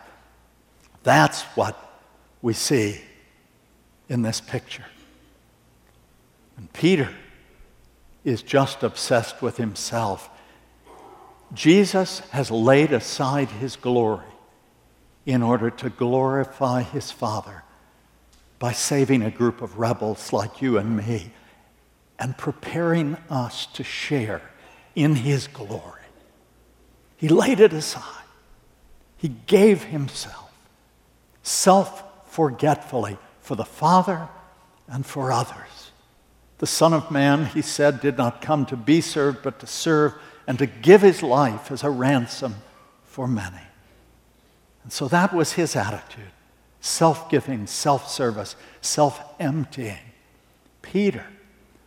That's 1.02 1.42
what 1.57 1.76
we 2.40 2.52
see 2.52 3.00
in 4.09 4.23
this 4.23 4.40
picture. 4.40 4.85
And 6.57 6.73
Peter 6.73 7.12
is 8.23 8.40
just 8.40 8.85
obsessed 8.85 9.42
with 9.42 9.57
himself. 9.57 10.31
Jesus 11.54 12.21
has 12.30 12.50
laid 12.50 12.92
aside 12.92 13.49
his 13.49 13.76
glory 13.76 14.25
in 15.26 15.42
order 15.42 15.71
to 15.71 15.90
glorify 15.90 16.82
his 16.82 17.11
Father 17.11 17.62
by 18.59 18.73
saving 18.73 19.23
a 19.23 19.30
group 19.30 19.61
of 19.61 19.78
rebels 19.78 20.32
like 20.32 20.62
you 20.62 20.78
and 20.78 20.97
me 20.97 21.32
and 22.18 22.37
preparing 22.38 23.16
us 23.28 23.66
to 23.66 23.85
share 23.85 24.42
in 24.94 25.16
his 25.16 25.49
glory. 25.49 26.00
He 27.16 27.28
laid 27.28 27.61
it 27.61 27.73
aside. 27.73 28.25
He 29.16 29.28
gave 29.28 29.85
himself 29.85 30.50
self 31.42 32.02
forgetfully 32.32 33.18
for 33.40 33.56
the 33.56 33.64
Father 33.64 34.28
and 34.88 35.04
for 35.04 35.32
others. 35.32 35.90
The 36.59 36.66
Son 36.66 36.92
of 36.92 37.11
Man, 37.11 37.47
he 37.47 37.62
said, 37.62 38.00
did 38.00 38.16
not 38.16 38.40
come 38.40 38.66
to 38.66 38.76
be 38.76 39.00
served, 39.00 39.42
but 39.42 39.59
to 39.61 39.66
serve 39.66 40.14
and 40.46 40.58
to 40.58 40.66
give 40.66 41.02
his 41.02 41.22
life 41.22 41.70
as 41.70 41.82
a 41.82 41.90
ransom 41.90 42.56
for 43.04 43.28
many. 43.28 43.62
And 44.82 44.92
so 44.92 45.08
that 45.08 45.32
was 45.32 45.52
his 45.52 45.76
attitude 45.76 46.32
self 46.80 47.30
giving, 47.30 47.66
self 47.66 48.11
service, 48.11 48.56
self 48.80 49.22
emptying. 49.40 49.99
Peter 50.82 51.25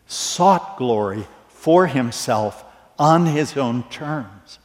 sought 0.08 0.78
glory 0.78 1.26
for 1.50 1.88
himself 1.88 2.64
on 2.98 3.26
his 3.26 3.58
own 3.58 3.84
terms. 3.90 4.60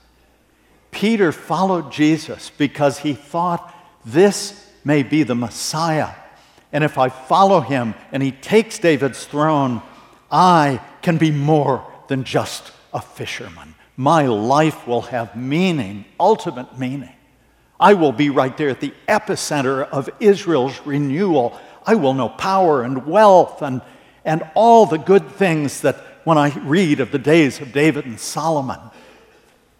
Peter 0.90 1.32
followed 1.32 1.90
Jesus 1.92 2.50
because 2.56 2.99
he 3.00 3.12
thought 3.14 3.75
this 4.04 4.70
may 4.85 5.02
be 5.02 5.23
the 5.23 5.35
Messiah. 5.35 6.11
And 6.73 6.85
if 6.85 6.99
I 6.99 7.09
follow 7.09 7.61
him 7.61 7.94
and 8.12 8.23
he 8.23 8.32
takes 8.32 8.78
David's 8.78 9.25
throne, 9.25 9.82
I 10.30 10.80
can 11.02 11.16
be 11.16 11.30
more 11.30 11.85
than 12.09 12.25
just 12.25 12.73
a 12.92 13.00
fisherman. 13.00 13.75
My 14.00 14.28
life 14.28 14.87
will 14.87 15.02
have 15.02 15.37
meaning, 15.37 16.07
ultimate 16.19 16.78
meaning. 16.78 17.12
I 17.78 17.92
will 17.92 18.12
be 18.12 18.30
right 18.30 18.57
there 18.57 18.71
at 18.71 18.80
the 18.80 18.95
epicenter 19.07 19.87
of 19.87 20.09
Israel's 20.21 20.80
renewal. 20.87 21.61
I 21.85 21.97
will 21.97 22.14
know 22.14 22.30
power 22.30 22.83
and 22.83 23.07
wealth 23.07 23.61
and, 23.61 23.83
and 24.25 24.42
all 24.55 24.87
the 24.87 24.96
good 24.96 25.31
things 25.33 25.83
that 25.83 25.96
when 26.25 26.38
I 26.38 26.48
read 26.61 27.01
of 27.01 27.11
the 27.11 27.18
days 27.18 27.61
of 27.61 27.72
David 27.72 28.07
and 28.07 28.18
Solomon 28.18 28.81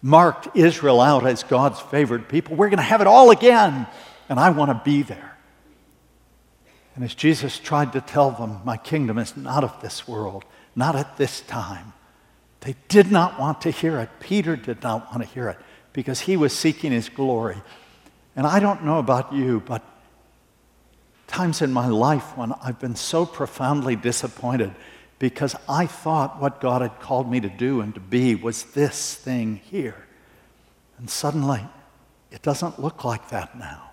marked 0.03 0.55
Israel 0.55 1.01
out 1.01 1.25
as 1.25 1.41
God's 1.41 1.79
favored 1.79 2.29
people. 2.29 2.55
We're 2.55 2.69
going 2.69 2.77
to 2.77 2.83
have 2.83 3.01
it 3.01 3.07
all 3.07 3.31
again, 3.31 3.87
and 4.29 4.39
I 4.39 4.51
want 4.51 4.69
to 4.69 4.79
be 4.85 5.01
there. 5.01 5.35
And 6.93 7.03
as 7.03 7.15
Jesus 7.15 7.57
tried 7.57 7.93
to 7.93 8.01
tell 8.01 8.29
them, 8.29 8.61
My 8.65 8.77
kingdom 8.77 9.17
is 9.17 9.35
not 9.35 9.63
of 9.63 9.81
this 9.81 10.07
world, 10.07 10.45
not 10.75 10.95
at 10.95 11.17
this 11.17 11.41
time, 11.41 11.93
they 12.61 12.75
did 12.87 13.11
not 13.11 13.39
want 13.39 13.61
to 13.61 13.71
hear 13.71 13.99
it. 13.99 14.09
Peter 14.19 14.55
did 14.55 14.81
not 14.81 15.11
want 15.11 15.23
to 15.23 15.33
hear 15.33 15.49
it 15.49 15.57
because 15.93 16.21
he 16.21 16.37
was 16.37 16.53
seeking 16.53 16.91
his 16.91 17.09
glory. 17.09 17.61
And 18.35 18.47
I 18.47 18.59
don't 18.59 18.85
know 18.85 18.99
about 18.99 19.33
you, 19.33 19.61
but 19.65 19.83
times 21.27 21.61
in 21.61 21.73
my 21.73 21.87
life 21.87 22.37
when 22.37 22.53
I've 22.63 22.79
been 22.79 22.95
so 22.95 23.25
profoundly 23.25 23.95
disappointed 23.95 24.73
because 25.17 25.55
I 25.67 25.85
thought 25.85 26.41
what 26.41 26.61
God 26.61 26.81
had 26.81 26.99
called 26.99 27.29
me 27.29 27.39
to 27.39 27.49
do 27.49 27.81
and 27.81 27.93
to 27.93 27.99
be 27.99 28.35
was 28.35 28.63
this 28.63 29.15
thing 29.15 29.61
here. 29.63 30.07
And 30.97 31.09
suddenly, 31.09 31.61
it 32.31 32.41
doesn't 32.41 32.79
look 32.79 33.03
like 33.03 33.29
that 33.29 33.57
now. 33.57 33.91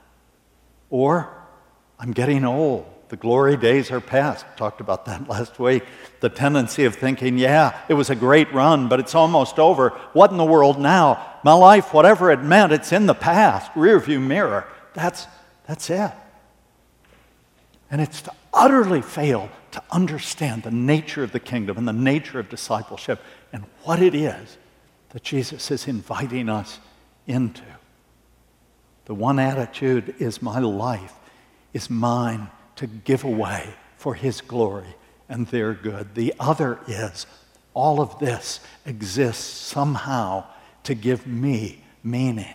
Or 0.90 1.32
I'm 1.98 2.12
getting 2.12 2.44
old. 2.44 2.86
The 3.08 3.16
glory 3.16 3.56
days 3.56 3.90
are 3.90 4.00
past. 4.00 4.44
Talked 4.56 4.80
about 4.80 5.06
that 5.06 5.28
last 5.28 5.58
week. 5.58 5.84
The 6.20 6.28
tendency 6.28 6.84
of 6.84 6.96
thinking, 6.96 7.38
yeah, 7.38 7.78
it 7.88 7.94
was 7.94 8.10
a 8.10 8.14
great 8.14 8.52
run, 8.52 8.88
but 8.88 9.00
it's 9.00 9.14
almost 9.14 9.58
over. 9.58 9.90
What 10.12 10.30
in 10.30 10.36
the 10.36 10.44
world 10.44 10.78
now? 10.78 11.38
My 11.44 11.54
life, 11.54 11.94
whatever 11.94 12.30
it 12.30 12.42
meant, 12.42 12.72
it's 12.72 12.92
in 12.92 13.06
the 13.06 13.14
past. 13.14 13.72
Rearview 13.72 14.20
mirror. 14.20 14.66
That's, 14.94 15.26
that's 15.66 15.88
it. 15.90 16.12
And 17.90 18.00
it's 18.00 18.22
to 18.22 18.32
utterly 18.52 19.00
fail 19.00 19.48
to 19.70 19.82
understand 19.90 20.62
the 20.62 20.70
nature 20.70 21.22
of 21.22 21.32
the 21.32 21.40
kingdom 21.40 21.78
and 21.78 21.88
the 21.88 21.92
nature 21.92 22.38
of 22.38 22.48
discipleship 22.48 23.20
and 23.52 23.64
what 23.84 24.02
it 24.02 24.14
is 24.14 24.58
that 25.10 25.22
Jesus 25.22 25.70
is 25.70 25.88
inviting 25.88 26.48
us 26.48 26.78
into. 27.26 27.62
The 29.06 29.14
one 29.14 29.38
attitude 29.38 30.14
is 30.18 30.42
my 30.42 30.58
life 30.58 31.14
is 31.72 31.88
mine 31.88 32.48
to 32.78 32.86
give 32.86 33.24
away 33.24 33.74
for 33.96 34.14
his 34.14 34.40
glory 34.40 34.96
and 35.28 35.46
their 35.48 35.74
good. 35.74 36.14
The 36.14 36.32
other 36.40 36.78
is 36.86 37.26
all 37.74 38.00
of 38.00 38.18
this 38.18 38.60
exists 38.86 39.44
somehow 39.44 40.44
to 40.84 40.94
give 40.94 41.26
me 41.26 41.82
meaning, 42.02 42.54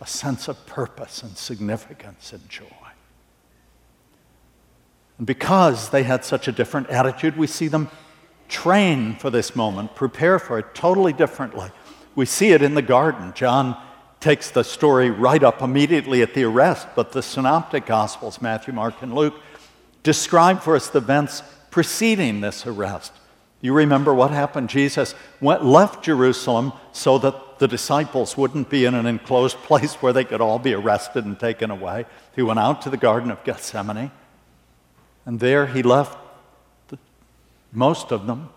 a 0.00 0.06
sense 0.06 0.48
of 0.48 0.66
purpose 0.66 1.22
and 1.22 1.36
significance 1.36 2.32
and 2.32 2.48
joy. 2.48 2.66
And 5.18 5.26
because 5.26 5.90
they 5.90 6.02
had 6.02 6.24
such 6.24 6.48
a 6.48 6.52
different 6.52 6.88
attitude, 6.88 7.36
we 7.36 7.46
see 7.46 7.68
them 7.68 7.90
train 8.48 9.14
for 9.16 9.28
this 9.28 9.54
moment, 9.54 9.94
prepare 9.94 10.38
for 10.38 10.58
it 10.58 10.74
totally 10.74 11.12
differently. 11.12 11.70
We 12.14 12.24
see 12.24 12.52
it 12.52 12.62
in 12.62 12.74
the 12.74 12.82
garden. 12.82 13.32
John 13.34 13.76
takes 14.18 14.50
the 14.50 14.64
story 14.64 15.10
right 15.10 15.42
up 15.42 15.62
immediately 15.62 16.22
at 16.22 16.34
the 16.34 16.44
arrest, 16.44 16.88
but 16.96 17.12
the 17.12 17.22
synoptic 17.22 17.86
gospels, 17.86 18.42
Matthew, 18.42 18.74
Mark, 18.74 19.00
and 19.02 19.14
Luke, 19.14 19.34
describe 20.02 20.60
for 20.60 20.76
us 20.76 20.88
the 20.88 20.98
events 20.98 21.42
preceding 21.70 22.40
this 22.40 22.66
arrest. 22.66 23.12
You 23.60 23.74
remember 23.74 24.14
what 24.14 24.30
happened? 24.30 24.70
Jesus 24.70 25.14
went, 25.40 25.64
left 25.64 26.04
Jerusalem 26.04 26.72
so 26.92 27.18
that 27.18 27.58
the 27.58 27.68
disciples 27.68 28.36
wouldn't 28.36 28.70
be 28.70 28.86
in 28.86 28.94
an 28.94 29.06
enclosed 29.06 29.56
place 29.64 29.94
where 29.94 30.12
they 30.12 30.24
could 30.24 30.40
all 30.40 30.58
be 30.58 30.74
arrested 30.74 31.24
and 31.24 31.38
taken 31.38 31.70
away. 31.70 32.06
He 32.34 32.42
went 32.42 32.58
out 32.58 32.82
to 32.82 32.90
the 32.90 32.96
Garden 32.96 33.30
of 33.30 33.44
Gethsemane, 33.44 34.10
and 35.26 35.40
there 35.40 35.66
he 35.66 35.82
left 35.82 36.18
the, 36.88 36.98
most 37.72 38.12
of 38.12 38.26
them 38.26 38.48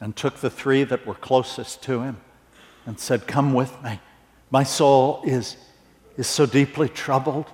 and 0.00 0.14
took 0.14 0.36
the 0.36 0.50
three 0.50 0.84
that 0.84 1.04
were 1.06 1.14
closest 1.14 1.82
to 1.82 2.02
him 2.02 2.18
and 2.86 3.00
said, 3.00 3.26
Come 3.26 3.54
with 3.54 3.82
me. 3.82 4.00
My 4.50 4.62
soul 4.62 5.20
is, 5.24 5.56
is 6.16 6.28
so 6.28 6.46
deeply 6.46 6.88
troubled. 6.88 7.46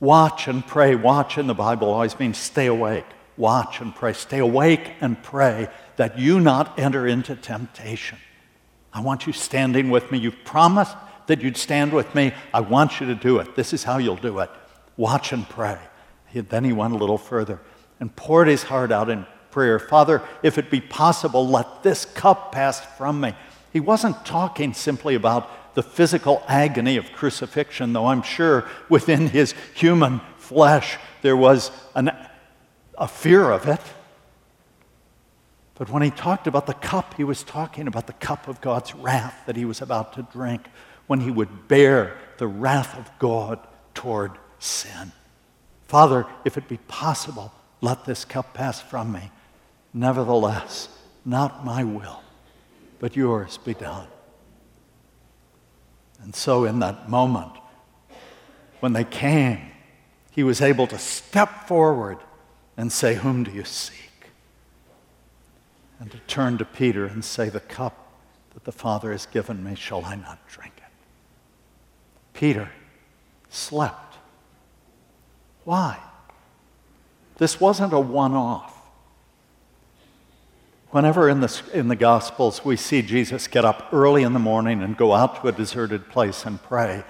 Watch 0.00 0.48
and 0.48 0.66
pray. 0.66 0.94
Watch 0.94 1.38
in 1.38 1.46
the 1.46 1.54
Bible 1.54 1.90
always 1.90 2.18
means 2.18 2.38
stay 2.38 2.66
awake. 2.66 3.06
Watch 3.36 3.80
and 3.80 3.94
pray. 3.94 4.12
Stay 4.12 4.38
awake 4.38 4.92
and 5.00 5.20
pray 5.22 5.68
that 5.96 6.18
you 6.18 6.40
not 6.40 6.78
enter 6.78 7.06
into 7.06 7.34
temptation. 7.36 8.18
I 8.92 9.00
want 9.00 9.26
you 9.26 9.32
standing 9.32 9.90
with 9.90 10.10
me. 10.10 10.18
You've 10.18 10.44
promised 10.44 10.96
that 11.26 11.42
you'd 11.42 11.56
stand 11.56 11.92
with 11.92 12.14
me. 12.14 12.32
I 12.54 12.60
want 12.60 13.00
you 13.00 13.06
to 13.06 13.14
do 13.14 13.38
it. 13.38 13.54
This 13.54 13.72
is 13.72 13.84
how 13.84 13.98
you'll 13.98 14.16
do 14.16 14.38
it. 14.38 14.50
Watch 14.96 15.32
and 15.32 15.48
pray. 15.48 15.78
Then 16.32 16.64
he 16.64 16.72
went 16.72 16.94
a 16.94 16.96
little 16.96 17.18
further 17.18 17.60
and 18.00 18.14
poured 18.14 18.48
his 18.48 18.62
heart 18.62 18.92
out 18.92 19.10
in 19.10 19.26
prayer. 19.50 19.78
Father, 19.78 20.22
if 20.42 20.58
it 20.58 20.70
be 20.70 20.80
possible, 20.80 21.46
let 21.46 21.82
this 21.82 22.04
cup 22.04 22.52
pass 22.52 22.80
from 22.96 23.20
me. 23.20 23.34
He 23.72 23.80
wasn't 23.80 24.24
talking 24.24 24.72
simply 24.72 25.14
about 25.14 25.50
the 25.78 25.82
physical 25.84 26.42
agony 26.48 26.96
of 26.96 27.12
crucifixion, 27.12 27.92
though 27.92 28.06
I'm 28.06 28.22
sure 28.22 28.66
within 28.88 29.28
his 29.28 29.54
human 29.76 30.20
flesh 30.36 30.98
there 31.22 31.36
was 31.36 31.70
an, 31.94 32.10
a 32.98 33.06
fear 33.06 33.52
of 33.52 33.68
it. 33.68 33.80
But 35.76 35.88
when 35.88 36.02
he 36.02 36.10
talked 36.10 36.48
about 36.48 36.66
the 36.66 36.74
cup, 36.74 37.14
he 37.14 37.22
was 37.22 37.44
talking 37.44 37.86
about 37.86 38.08
the 38.08 38.12
cup 38.14 38.48
of 38.48 38.60
God's 38.60 38.92
wrath 38.92 39.40
that 39.46 39.54
he 39.54 39.64
was 39.64 39.80
about 39.80 40.14
to 40.14 40.22
drink 40.32 40.66
when 41.06 41.20
he 41.20 41.30
would 41.30 41.68
bear 41.68 42.18
the 42.38 42.48
wrath 42.48 42.98
of 42.98 43.08
God 43.20 43.60
toward 43.94 44.32
sin. 44.58 45.12
Father, 45.86 46.26
if 46.44 46.58
it 46.58 46.66
be 46.66 46.78
possible, 46.88 47.52
let 47.80 48.04
this 48.04 48.24
cup 48.24 48.52
pass 48.52 48.80
from 48.80 49.12
me. 49.12 49.30
Nevertheless, 49.94 50.88
not 51.24 51.64
my 51.64 51.84
will, 51.84 52.20
but 52.98 53.14
yours 53.14 53.58
be 53.58 53.74
done. 53.74 54.08
And 56.22 56.34
so, 56.34 56.64
in 56.64 56.80
that 56.80 57.08
moment, 57.08 57.52
when 58.80 58.92
they 58.92 59.04
came, 59.04 59.60
he 60.30 60.42
was 60.42 60.60
able 60.60 60.86
to 60.88 60.98
step 60.98 61.66
forward 61.66 62.18
and 62.76 62.92
say, 62.92 63.14
Whom 63.14 63.44
do 63.44 63.50
you 63.50 63.64
seek? 63.64 64.30
And 66.00 66.10
to 66.12 66.18
turn 66.20 66.58
to 66.58 66.64
Peter 66.64 67.06
and 67.06 67.24
say, 67.24 67.48
The 67.48 67.60
cup 67.60 68.12
that 68.54 68.64
the 68.64 68.72
Father 68.72 69.12
has 69.12 69.26
given 69.26 69.64
me, 69.64 69.74
shall 69.74 70.04
I 70.04 70.14
not 70.14 70.46
drink 70.48 70.74
it? 70.76 70.84
Peter 72.34 72.70
slept. 73.48 74.16
Why? 75.64 75.98
This 77.38 77.60
wasn't 77.60 77.92
a 77.92 78.00
one 78.00 78.34
off. 78.34 78.77
Whenever 80.90 81.28
in 81.28 81.40
the, 81.40 81.62
in 81.74 81.88
the 81.88 81.96
Gospels 81.96 82.64
we 82.64 82.76
see 82.76 83.02
Jesus 83.02 83.46
get 83.46 83.64
up 83.64 83.88
early 83.92 84.22
in 84.22 84.32
the 84.32 84.38
morning 84.38 84.82
and 84.82 84.96
go 84.96 85.12
out 85.12 85.40
to 85.40 85.48
a 85.48 85.52
deserted 85.52 86.08
place 86.08 86.46
and 86.46 86.62
pray, 86.62 87.04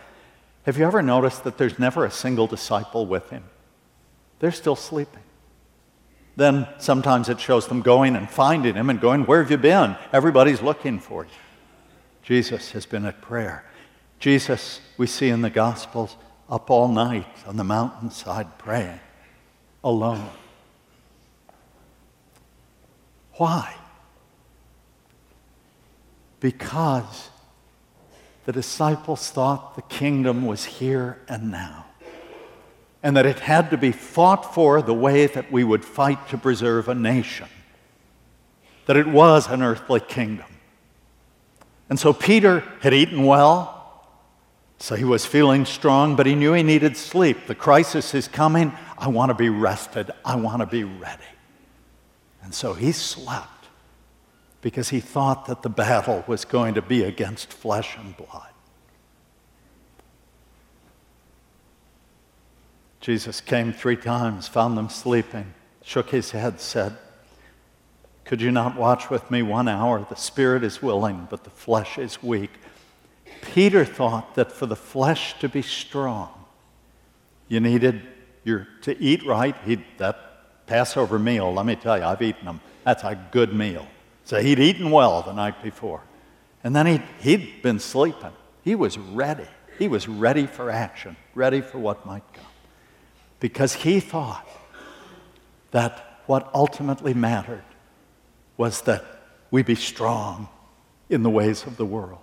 have 0.65 0.77
you 0.77 0.85
ever 0.85 1.03
noticed 1.03 1.45
that 1.45 1.59
there's 1.59 1.79
never 1.79 2.05
a 2.05 2.11
single 2.11 2.47
disciple 2.47 3.07
with 3.07 3.31
him? 3.31 3.45
They're 4.41 4.51
still 4.51 4.77
sleeping. 4.77 5.23
Then 6.37 6.69
sometimes 6.79 7.29
it 7.29 7.41
shows 7.41 7.67
them 7.67 7.83
going 7.83 8.15
and 8.15 8.31
finding 8.31 8.75
him 8.75 8.91
and 8.91 9.01
going, 9.01 9.25
Where 9.25 9.43
have 9.43 9.51
you 9.51 9.57
been? 9.57 9.97
Everybody's 10.13 10.63
looking 10.63 11.01
for 11.01 11.25
you. 11.25 11.31
Jesus 12.23 12.73
has 12.73 12.87
been 12.87 13.07
at 13.07 13.21
prayer. 13.21 13.65
Jesus, 14.21 14.81
we 14.97 15.07
see 15.07 15.31
in 15.31 15.43
the 15.43 15.51
Gospels, 15.51 16.17
up 16.49 16.71
all 16.71 16.89
night 16.89 17.27
on 17.47 17.57
the 17.57 17.65
mountainside 17.65 18.59
praying 18.59 19.01
alone. 19.85 20.31
Why? 23.39 23.75
Because 26.41 27.31
the 28.45 28.53
disciples 28.53 29.31
thought 29.31 29.77
the 29.77 29.83
kingdom 29.83 30.45
was 30.45 30.65
here 30.65 31.21
and 31.29 31.51
now, 31.51 31.87
and 33.03 33.17
that 33.17 33.27
it 33.27 33.39
had 33.39 33.71
to 33.71 33.77
be 33.77 33.93
fought 33.93 34.55
for 34.55 34.83
the 34.83 34.95
way 34.95 35.27
that 35.27 35.53
we 35.53 35.63
would 35.63 35.85
fight 35.85 36.29
to 36.31 36.37
preserve 36.39 36.89
a 36.89 36.95
nation, 36.95 37.49
that 38.87 38.97
it 38.97 39.07
was 39.07 39.47
an 39.49 39.63
earthly 39.63 40.01
kingdom. 40.01 40.47
And 41.89 41.99
so 41.99 42.13
Peter 42.13 42.65
had 42.81 42.93
eaten 42.93 43.25
well, 43.25 44.05
so 44.79 44.97
he 44.97 45.05
was 45.05 45.25
feeling 45.25 45.65
strong, 45.65 46.17
but 46.17 46.27
he 46.27 46.35
knew 46.35 46.55
he 46.55 46.65
needed 46.65 46.97
sleep. 46.97 47.47
The 47.47 47.55
crisis 47.55 48.15
is 48.15 48.27
coming. 48.27 48.73
I 48.97 49.09
want 49.09 49.31
to 49.31 49.35
be 49.35 49.49
rested. 49.49 50.11
I 50.25 50.37
want 50.37 50.61
to 50.61 50.67
be 50.67 50.83
ready. 50.83 51.23
And 52.49 52.55
so 52.55 52.73
he 52.73 52.93
slept 52.93 53.67
because 54.63 54.89
he 54.89 55.01
thought 55.01 55.45
that 55.49 55.61
the 55.61 55.69
battle 55.69 56.25
was 56.27 56.47
going 56.47 56.73
to 56.77 56.81
be 56.81 57.03
against 57.03 57.53
flesh 57.53 57.95
and 57.99 58.17
blood. 58.17 58.49
Jesus 63.03 63.43
came 63.43 63.75
three 63.75 63.99
times, 63.99 64.49
found 64.49 64.79
them 64.79 64.89
sleeping, 64.89 65.53
shook 65.83 66.09
his 66.09 66.31
head, 66.31 66.59
said, 66.59 66.97
Could 68.25 68.41
you 68.41 68.51
not 68.51 68.79
watch 68.79 69.11
with 69.11 69.31
me 69.31 69.43
one 69.43 69.69
hour? 69.69 70.07
The 70.09 70.17
spirit 70.17 70.65
is 70.65 70.81
willing, 70.81 71.29
but 71.29 71.45
the 71.45 71.51
flesh 71.51 71.99
is 71.99 72.23
weak. 72.23 72.53
Peter 73.43 73.85
thought 73.85 74.37
that 74.37 74.53
for 74.53 74.65
the 74.65 74.75
flesh 74.75 75.39
to 75.41 75.51
be 75.51 75.61
strong, 75.61 76.31
you 77.47 77.61
needed 77.61 78.01
your, 78.43 78.69
to 78.81 78.99
eat 78.99 79.27
right. 79.27 79.55
He, 79.67 79.85
that 79.99 80.28
Passover 80.69 81.19
meal, 81.19 81.53
let 81.53 81.67
me 81.67 81.75
tell 81.75 81.99
you, 81.99 82.05
I've 82.05 82.23
eaten 82.23 82.45
them. 82.45 82.61
That's 82.85 83.03
a 83.03 83.19
good 83.33 83.55
meal. 83.55 83.87
So 84.25 84.41
he'd 84.41 84.59
eaten 84.59 84.91
well 84.91 85.23
the 85.23 85.33
night 85.33 85.63
before. 85.63 86.03
And 86.63 86.77
then 86.77 86.87
he'd, 86.87 87.03
he'd 87.21 87.63
been 87.63 87.81
sleeping. 87.81 88.33
He 88.63 88.75
was 88.75 88.99
ready. 88.99 89.47
He 89.79 89.89
was 89.89 90.07
ready 90.07 90.47
for 90.47 90.71
action, 90.71 91.17
ready 91.35 91.63
for 91.63 91.79
what 91.79 92.05
might 92.05 92.31
come. 92.35 92.45
Because 93.41 93.73
he 93.73 93.99
thought 93.99 94.47
that 95.71 96.21
what 96.27 96.51
ultimately 96.53 97.15
mattered 97.15 97.65
was 98.59 98.83
that 98.83 99.05
we 99.51 99.63
be 99.63 99.75
strong 99.75 100.49
in 101.09 101.23
the 101.23 101.31
ways 101.31 101.67
of 101.67 101.79
the 101.79 101.87
world. 101.87 102.21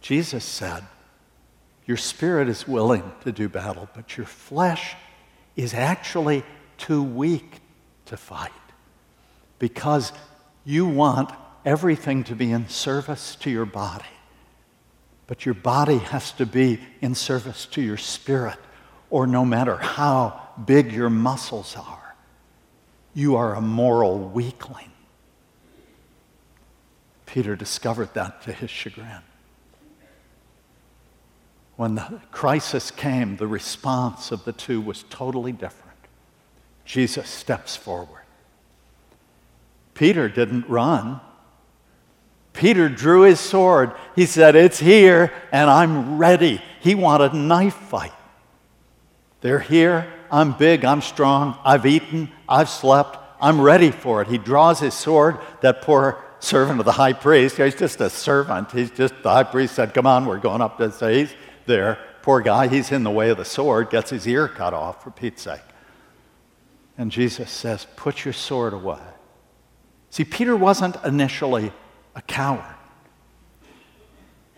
Jesus 0.00 0.44
said, 0.44 0.84
Your 1.86 1.96
spirit 1.96 2.48
is 2.48 2.68
willing 2.68 3.10
to 3.24 3.32
do 3.32 3.48
battle, 3.48 3.88
but 3.94 4.16
your 4.16 4.26
flesh 4.26 4.94
is 5.56 5.74
actually 5.74 6.44
too 6.80 7.02
weak 7.02 7.60
to 8.06 8.16
fight 8.16 8.50
because 9.58 10.12
you 10.64 10.86
want 10.86 11.30
everything 11.64 12.24
to 12.24 12.34
be 12.34 12.50
in 12.50 12.68
service 12.68 13.36
to 13.36 13.50
your 13.50 13.66
body. 13.66 14.04
But 15.26 15.46
your 15.46 15.54
body 15.54 15.98
has 15.98 16.32
to 16.32 16.46
be 16.46 16.80
in 17.00 17.14
service 17.14 17.66
to 17.66 17.82
your 17.82 17.96
spirit, 17.96 18.58
or 19.10 19.26
no 19.28 19.44
matter 19.44 19.76
how 19.76 20.48
big 20.64 20.90
your 20.90 21.10
muscles 21.10 21.76
are, 21.76 22.16
you 23.14 23.36
are 23.36 23.54
a 23.54 23.60
moral 23.60 24.18
weakling. 24.18 24.90
Peter 27.26 27.54
discovered 27.54 28.12
that 28.14 28.42
to 28.42 28.52
his 28.52 28.70
chagrin. 28.70 29.22
When 31.76 31.94
the 31.94 32.20
crisis 32.32 32.90
came, 32.90 33.36
the 33.36 33.46
response 33.46 34.32
of 34.32 34.44
the 34.44 34.52
two 34.52 34.80
was 34.80 35.04
totally 35.10 35.52
different. 35.52 35.89
Jesus 36.84 37.28
steps 37.28 37.76
forward. 37.76 38.22
Peter 39.94 40.28
didn't 40.28 40.68
run. 40.68 41.20
Peter 42.52 42.88
drew 42.88 43.22
his 43.22 43.38
sword. 43.38 43.92
He 44.16 44.26
said, 44.26 44.56
It's 44.56 44.78
here 44.78 45.32
and 45.52 45.70
I'm 45.70 46.18
ready. 46.18 46.62
He 46.80 46.94
wanted 46.94 47.32
a 47.32 47.36
knife 47.36 47.74
fight. 47.74 48.12
They're 49.40 49.60
here. 49.60 50.12
I'm 50.30 50.52
big. 50.52 50.84
I'm 50.84 51.02
strong. 51.02 51.58
I've 51.64 51.86
eaten. 51.86 52.30
I've 52.48 52.68
slept. 52.68 53.18
I'm 53.40 53.60
ready 53.60 53.90
for 53.90 54.22
it. 54.22 54.28
He 54.28 54.38
draws 54.38 54.80
his 54.80 54.94
sword. 54.94 55.38
That 55.60 55.82
poor 55.82 56.22
servant 56.40 56.80
of 56.80 56.86
the 56.86 56.92
high 56.92 57.12
priest, 57.12 57.56
he's 57.56 57.74
just 57.74 58.00
a 58.00 58.10
servant. 58.10 58.72
He's 58.72 58.90
just, 58.90 59.14
the 59.22 59.30
high 59.30 59.44
priest 59.44 59.74
said, 59.74 59.94
Come 59.94 60.06
on, 60.06 60.26
we're 60.26 60.38
going 60.38 60.60
up 60.60 60.78
to 60.78 60.90
say 60.90 61.20
he's 61.20 61.34
there. 61.66 61.98
Poor 62.22 62.40
guy, 62.40 62.68
he's 62.68 62.92
in 62.92 63.02
the 63.02 63.10
way 63.10 63.30
of 63.30 63.38
the 63.38 63.44
sword, 63.44 63.90
gets 63.90 64.10
his 64.10 64.26
ear 64.26 64.48
cut 64.48 64.74
off 64.74 65.02
for 65.02 65.10
Pete's 65.10 65.42
sake. 65.42 65.60
And 67.00 67.10
Jesus 67.10 67.50
says, 67.50 67.86
Put 67.96 68.26
your 68.26 68.34
sword 68.34 68.74
away. 68.74 69.00
See, 70.10 70.22
Peter 70.22 70.54
wasn't 70.54 71.02
initially 71.02 71.72
a 72.14 72.20
coward. 72.20 72.76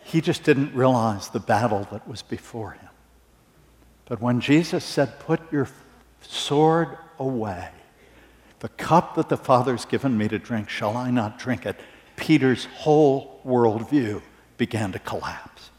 He 0.02 0.20
just 0.20 0.42
didn't 0.42 0.74
realize 0.74 1.28
the 1.28 1.38
battle 1.38 1.86
that 1.92 2.08
was 2.08 2.22
before 2.22 2.72
him. 2.72 2.88
But 4.06 4.20
when 4.20 4.40
Jesus 4.40 4.84
said, 4.84 5.20
Put 5.20 5.52
your 5.52 5.68
sword 6.20 6.98
away, 7.16 7.68
the 8.58 8.70
cup 8.70 9.14
that 9.14 9.28
the 9.28 9.36
Father's 9.36 9.84
given 9.84 10.18
me 10.18 10.26
to 10.26 10.40
drink, 10.40 10.68
shall 10.68 10.96
I 10.96 11.12
not 11.12 11.38
drink 11.38 11.64
it? 11.64 11.76
Peter's 12.16 12.64
whole 12.64 13.40
worldview 13.46 14.20
began 14.56 14.90
to 14.90 14.98
collapse. 14.98 15.70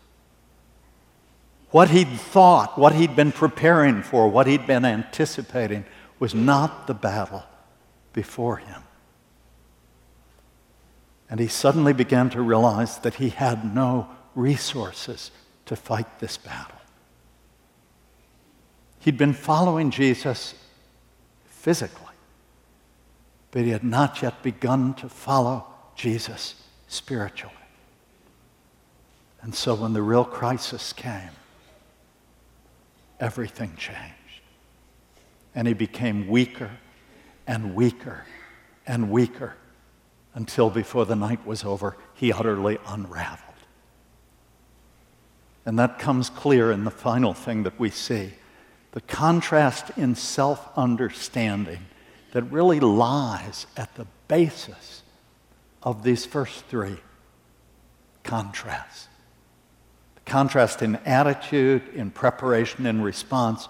What 1.71 1.89
he'd 1.89 2.08
thought, 2.08 2.80
what 2.80 2.93
he'd 2.93 3.17
been 3.17 3.34
preparing 3.34 4.02
for, 4.02 4.30
what 4.30 4.47
he'd 4.47 4.65
been 4.65 4.86
anticipating 4.86 5.84
was 6.23 6.33
not 6.33 6.88
the 6.88 6.93
battle 6.93 7.43
before 8.13 8.55
him. 8.55 8.81
And 11.29 11.38
he 11.38 11.47
suddenly 11.47 11.91
began 11.91 12.29
to 12.29 12.41
realize 12.41 12.97
that 12.99 13.15
he 13.15 13.27
had 13.27 13.75
no 13.75 14.07
resources 14.33 15.31
to 15.65 15.75
fight 15.75 16.21
this 16.21 16.38
battle. 16.38 16.77
He'd 18.99 19.17
been 19.17 19.33
following 19.33 19.91
Jesus 19.91 20.55
physically, 21.43 22.15
but 23.51 23.63
he 23.63 23.71
had 23.71 23.83
not 23.83 24.21
yet 24.21 24.41
begun 24.43 24.93
to 24.93 25.09
follow 25.09 25.67
Jesus 25.93 26.55
spiritually. 26.88 27.53
And 29.41 29.53
so 29.53 29.75
when 29.75 29.91
the 29.91 30.01
real 30.01 30.23
crisis 30.23 30.93
came, 30.93 31.31
everything 33.19 33.75
changed. 33.75 34.22
And 35.55 35.67
he 35.67 35.73
became 35.73 36.27
weaker 36.27 36.71
and 37.45 37.75
weaker 37.75 38.25
and 38.87 39.11
weaker 39.11 39.55
until 40.33 40.69
before 40.69 41.05
the 41.05 41.15
night 41.15 41.45
was 41.45 41.63
over, 41.63 41.95
he 42.15 42.33
utterly 42.33 42.79
unraveled. 42.87 43.53
And 45.65 45.77
that 45.79 45.99
comes 45.99 46.29
clear 46.29 46.71
in 46.71 46.83
the 46.83 46.91
final 46.91 47.33
thing 47.33 47.63
that 47.63 47.79
we 47.79 47.89
see 47.89 48.33
the 48.91 49.01
contrast 49.01 49.91
in 49.97 50.13
self 50.13 50.69
understanding 50.77 51.79
that 52.31 52.43
really 52.43 52.79
lies 52.79 53.65
at 53.75 53.93
the 53.95 54.05
basis 54.27 55.01
of 55.81 56.03
these 56.03 56.25
first 56.25 56.65
three 56.65 56.97
contrasts. 58.23 59.07
The 60.15 60.31
contrast 60.31 60.81
in 60.81 60.95
attitude, 61.05 61.81
in 61.95 62.11
preparation, 62.11 62.85
in 62.85 63.01
response, 63.01 63.67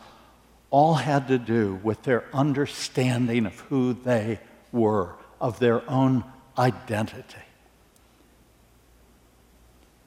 all 0.74 0.96
had 0.96 1.28
to 1.28 1.38
do 1.38 1.80
with 1.84 2.02
their 2.02 2.24
understanding 2.34 3.46
of 3.46 3.60
who 3.70 3.94
they 3.94 4.40
were, 4.72 5.14
of 5.40 5.60
their 5.60 5.88
own 5.88 6.24
identity. 6.58 7.38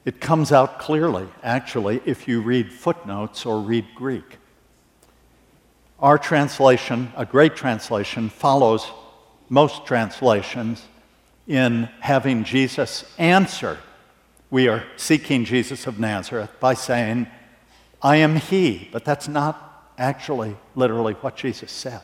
It 0.04 0.20
comes 0.20 0.50
out 0.50 0.80
clearly, 0.80 1.28
actually, 1.44 2.02
if 2.04 2.26
you 2.26 2.40
read 2.40 2.72
footnotes 2.72 3.46
or 3.46 3.60
read 3.60 3.86
Greek. 3.94 4.38
Our 6.00 6.18
translation, 6.18 7.12
a 7.16 7.24
great 7.24 7.54
translation, 7.54 8.28
follows 8.28 8.90
most 9.48 9.86
translations 9.86 10.82
in 11.46 11.84
having 12.00 12.42
Jesus 12.42 13.04
answer. 13.18 13.78
We 14.50 14.66
are 14.66 14.82
seeking 14.96 15.44
Jesus 15.44 15.86
of 15.86 16.00
Nazareth 16.00 16.50
by 16.58 16.74
saying, 16.74 17.28
I 18.02 18.16
am 18.16 18.34
He, 18.34 18.88
but 18.90 19.04
that's 19.04 19.28
not 19.28 19.65
actually 19.98 20.56
literally 20.74 21.14
what 21.14 21.36
Jesus 21.36 21.72
said. 21.72 22.02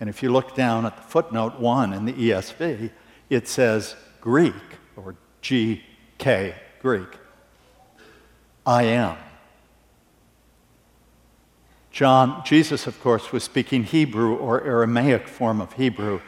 And 0.00 0.08
if 0.08 0.22
you 0.22 0.30
look 0.30 0.54
down 0.54 0.86
at 0.86 0.96
the 0.96 1.02
footnote 1.02 1.58
one 1.58 1.92
in 1.92 2.04
the 2.04 2.12
ESV, 2.12 2.90
it 3.30 3.48
says 3.48 3.96
Greek, 4.20 4.54
or 4.96 5.16
GK, 5.42 6.54
Greek. 6.80 7.08
I 8.66 8.84
am. 8.84 9.16
John, 11.90 12.42
Jesus, 12.44 12.86
of 12.86 13.00
course, 13.00 13.32
was 13.32 13.42
speaking 13.42 13.82
Hebrew 13.82 14.36
or 14.36 14.62
Aramaic 14.62 15.26
form 15.26 15.60
of 15.60 15.72
Hebrew. 15.72 16.20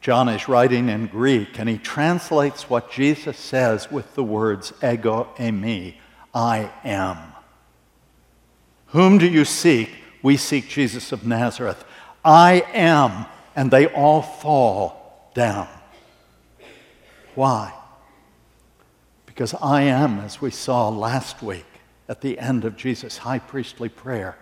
John 0.00 0.28
is 0.28 0.48
writing 0.48 0.88
in 0.88 1.06
Greek, 1.06 1.58
and 1.58 1.68
he 1.68 1.78
translates 1.78 2.68
what 2.68 2.90
Jesus 2.90 3.38
says 3.38 3.90
with 3.90 4.14
the 4.14 4.24
words 4.24 4.72
ego 4.82 5.28
eimi, 5.36 5.94
I 6.34 6.70
am. 6.82 7.18
Whom 8.88 9.18
do 9.18 9.26
you 9.26 9.44
seek? 9.44 9.90
We 10.24 10.38
seek 10.38 10.70
Jesus 10.70 11.12
of 11.12 11.26
Nazareth. 11.26 11.84
I 12.24 12.64
am, 12.72 13.26
and 13.54 13.70
they 13.70 13.88
all 13.88 14.22
fall 14.22 15.30
down. 15.34 15.68
Why? 17.34 17.74
Because 19.26 19.52
I 19.60 19.82
am, 19.82 20.20
as 20.20 20.40
we 20.40 20.50
saw 20.50 20.88
last 20.88 21.42
week 21.42 21.66
at 22.08 22.22
the 22.22 22.38
end 22.38 22.64
of 22.64 22.74
Jesus' 22.74 23.18
high 23.18 23.38
priestly 23.38 23.90
prayer, 23.90 24.38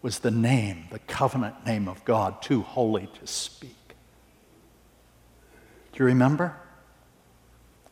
was 0.00 0.20
the 0.20 0.30
name, 0.30 0.84
the 0.92 1.00
covenant 1.00 1.66
name 1.66 1.88
of 1.88 2.04
God, 2.04 2.40
too 2.40 2.62
holy 2.62 3.08
to 3.18 3.26
speak. 3.26 3.96
Do 5.92 5.98
you 5.98 6.04
remember? 6.04 6.54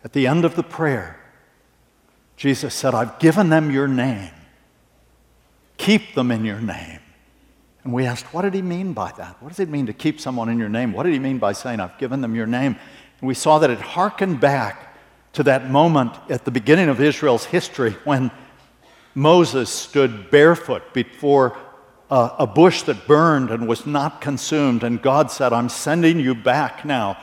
At 0.05 0.13
the 0.13 0.29
end 0.29 0.45
of 0.45 0.55
the 0.55 0.63
prayer, 0.63 1.19
Jesus 2.37 2.75
said, 2.75 2.95
I've 2.95 3.19
given 3.19 3.49
them 3.49 3.73
your 3.73 3.89
name. 3.89 4.31
Keep 5.79 6.15
them 6.15 6.31
in 6.31 6.45
your 6.45 6.61
name. 6.61 7.01
And 7.85 7.93
we 7.93 8.07
asked, 8.07 8.33
what 8.33 8.43
did 8.43 8.55
he 8.55 8.63
mean 8.63 8.95
by 8.95 9.13
that? 9.13 9.41
What 9.41 9.51
does 9.51 9.61
it 9.61 9.69
mean 9.69 9.87
to 9.87 9.93
keep 9.93 10.19
someone 10.19 10.49
in 10.49 10.59
your 10.59 10.71
name? 10.71 10.93
What 10.93 11.03
did 11.03 11.13
he 11.13 11.19
mean 11.19 11.39
by 11.39 11.53
saying, 11.53 11.81
I've 11.81 11.99
given 11.99 12.23
them 12.23 12.35
your 12.35 12.47
name? 12.47 12.77
And 13.21 13.29
we 13.29 13.35
saw 13.35 13.59
that 13.59 13.71
it 13.71 13.81
harkened 13.81 14.41
back 14.41 14.97
to 15.35 15.43
that 15.43 15.71
moment 15.71 16.15
at 16.31 16.45
the 16.45 16.51
beginning 16.51 16.89
of 16.89 17.01
Israel's 17.01 17.45
history 17.45 17.93
when 18.05 18.31
Moses 19.15 19.69
stood 19.69 20.31
barefoot 20.31 20.95
before 20.95 21.57
a, 22.11 22.31
a 22.41 22.47
bush 22.47 22.83
that 22.83 23.07
burned 23.07 23.51
and 23.51 23.69
was 23.69 23.87
not 23.87 24.21
consumed, 24.21 24.83
and 24.83 25.01
God 25.01 25.31
said, 25.31 25.53
I'm 25.53 25.69
sending 25.69 26.19
you 26.19 26.35
back 26.35 26.85
now. 26.85 27.19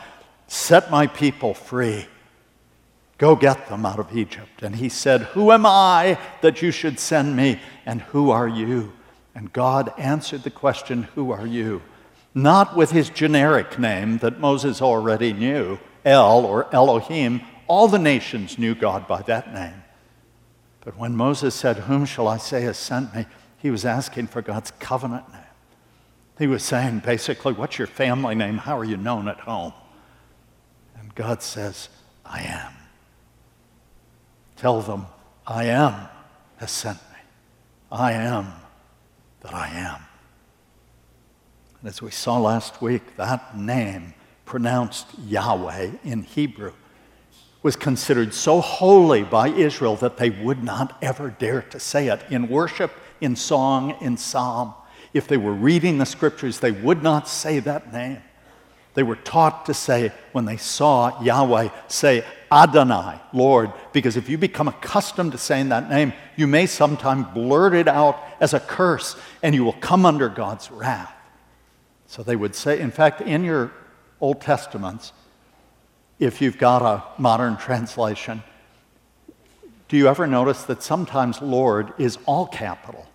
Set 0.47 0.91
my 0.91 1.07
people 1.07 1.53
free. 1.53 2.05
Go 3.17 3.35
get 3.35 3.67
them 3.69 3.85
out 3.85 3.99
of 3.99 4.15
Egypt. 4.17 4.63
And 4.63 4.75
he 4.75 4.89
said, 4.89 5.21
Who 5.21 5.51
am 5.51 5.65
I 5.65 6.17
that 6.41 6.61
you 6.61 6.71
should 6.71 6.99
send 6.99 7.35
me? 7.35 7.59
And 7.85 8.01
who 8.01 8.31
are 8.31 8.47
you? 8.47 8.91
And 9.33 9.53
God 9.53 9.93
answered 9.97 10.43
the 10.43 10.49
question, 10.49 11.03
Who 11.15 11.31
are 11.31 11.47
you? 11.47 11.81
Not 12.33 12.75
with 12.75 12.91
his 12.91 13.09
generic 13.09 13.77
name 13.77 14.19
that 14.19 14.39
Moses 14.39 14.81
already 14.81 15.33
knew, 15.33 15.79
El 16.05 16.45
or 16.45 16.73
Elohim. 16.73 17.41
All 17.67 17.87
the 17.87 17.99
nations 17.99 18.57
knew 18.57 18.75
God 18.75 19.07
by 19.07 19.21
that 19.23 19.53
name. 19.53 19.83
But 20.81 20.97
when 20.97 21.15
Moses 21.15 21.55
said, 21.55 21.77
Whom 21.77 22.05
shall 22.05 22.27
I 22.27 22.37
say 22.37 22.61
has 22.61 22.77
sent 22.77 23.15
me? 23.15 23.25
he 23.61 23.69
was 23.69 23.85
asking 23.85 24.25
for 24.25 24.41
God's 24.41 24.71
covenant 24.79 25.31
name. 25.31 25.41
He 26.39 26.47
was 26.47 26.63
saying, 26.63 26.99
basically, 27.05 27.53
What's 27.53 27.77
your 27.77 27.87
family 27.87 28.33
name? 28.33 28.57
How 28.57 28.77
are 28.77 28.83
you 28.83 28.97
known 28.97 29.27
at 29.27 29.41
home? 29.41 29.73
And 30.99 31.13
God 31.13 31.43
says, 31.43 31.89
I 32.25 32.41
am. 32.41 32.73
Tell 34.55 34.81
them, 34.81 35.05
I 35.45 35.65
am 35.65 36.07
has 36.57 36.71
sent 36.71 36.97
me. 36.97 37.19
I 37.91 38.13
am 38.13 38.51
that 39.41 39.53
I 39.53 39.67
am. 39.67 40.01
And 41.79 41.89
as 41.89 42.01
we 42.01 42.11
saw 42.11 42.37
last 42.37 42.81
week, 42.81 43.17
that 43.17 43.57
name, 43.57 44.13
pronounced 44.45 45.07
Yahweh 45.25 45.91
in 46.03 46.23
Hebrew, 46.23 46.73
was 47.63 47.75
considered 47.75 48.33
so 48.33 48.59
holy 48.59 49.23
by 49.23 49.49
Israel 49.49 49.95
that 49.97 50.17
they 50.17 50.29
would 50.29 50.63
not 50.63 50.97
ever 51.01 51.29
dare 51.29 51.61
to 51.61 51.79
say 51.79 52.07
it 52.07 52.21
in 52.29 52.49
worship, 52.49 52.91
in 53.19 53.35
song, 53.35 53.95
in 54.01 54.17
psalm. 54.17 54.73
If 55.13 55.27
they 55.27 55.37
were 55.37 55.53
reading 55.53 55.97
the 55.97 56.05
scriptures, 56.05 56.59
they 56.59 56.71
would 56.71 57.03
not 57.03 57.27
say 57.27 57.59
that 57.59 57.93
name. 57.93 58.21
They 58.93 59.03
were 59.03 59.15
taught 59.15 59.65
to 59.67 59.73
say, 59.73 60.11
when 60.33 60.45
they 60.45 60.57
saw 60.57 61.21
Yahweh, 61.21 61.69
say 61.87 62.25
Adonai, 62.51 63.19
Lord, 63.31 63.71
because 63.93 64.17
if 64.17 64.27
you 64.27 64.37
become 64.37 64.67
accustomed 64.67 65.31
to 65.31 65.37
saying 65.37 65.69
that 65.69 65.89
name, 65.89 66.11
you 66.35 66.45
may 66.45 66.65
sometime 66.65 67.23
blurt 67.33 67.73
it 67.73 67.87
out 67.87 68.21
as 68.41 68.53
a 68.53 68.59
curse 68.59 69.15
and 69.41 69.55
you 69.55 69.63
will 69.63 69.73
come 69.73 70.05
under 70.05 70.27
God's 70.27 70.69
wrath. 70.69 71.13
So 72.07 72.21
they 72.23 72.35
would 72.35 72.55
say, 72.55 72.81
in 72.81 72.91
fact, 72.91 73.21
in 73.21 73.45
your 73.45 73.71
Old 74.19 74.41
Testaments, 74.41 75.13
if 76.19 76.41
you've 76.41 76.57
got 76.57 76.81
a 76.81 77.03
modern 77.19 77.57
translation. 77.57 78.43
Do 79.87 79.97
you 79.97 80.07
ever 80.07 80.27
notice 80.27 80.63
that 80.63 80.83
sometimes 80.83 81.41
Lord 81.41 81.93
is 81.97 82.17
all 82.25 82.45
capital, 82.45 83.07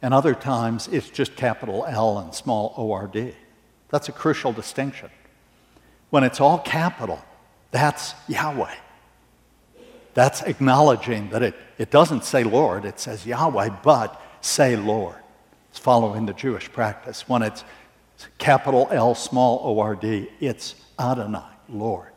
and 0.00 0.14
other 0.14 0.34
times 0.34 0.88
it's 0.88 1.10
just 1.10 1.36
capital 1.36 1.84
L 1.86 2.18
and 2.18 2.34
small 2.34 2.72
O 2.76 2.92
R 2.92 3.06
D? 3.06 3.34
That's 3.90 4.08
a 4.08 4.12
crucial 4.12 4.52
distinction. 4.52 5.10
When 6.10 6.24
it's 6.24 6.40
all 6.40 6.58
capital, 6.58 7.22
that's 7.70 8.14
Yahweh. 8.28 8.74
That's 10.14 10.42
acknowledging 10.42 11.30
that 11.30 11.42
it, 11.42 11.54
it 11.78 11.90
doesn't 11.90 12.24
say 12.24 12.42
Lord, 12.44 12.84
it 12.84 12.98
says 12.98 13.26
Yahweh, 13.26 13.70
but 13.82 14.20
say 14.40 14.76
Lord. 14.76 15.16
It's 15.70 15.78
following 15.78 16.26
the 16.26 16.32
Jewish 16.32 16.72
practice. 16.72 17.28
When 17.28 17.42
it's 17.42 17.64
capital 18.38 18.88
L, 18.90 19.14
small 19.14 19.60
O 19.62 19.78
R 19.78 19.94
D, 19.94 20.28
it's 20.40 20.74
Adonai, 20.98 21.44
Lord 21.68 22.12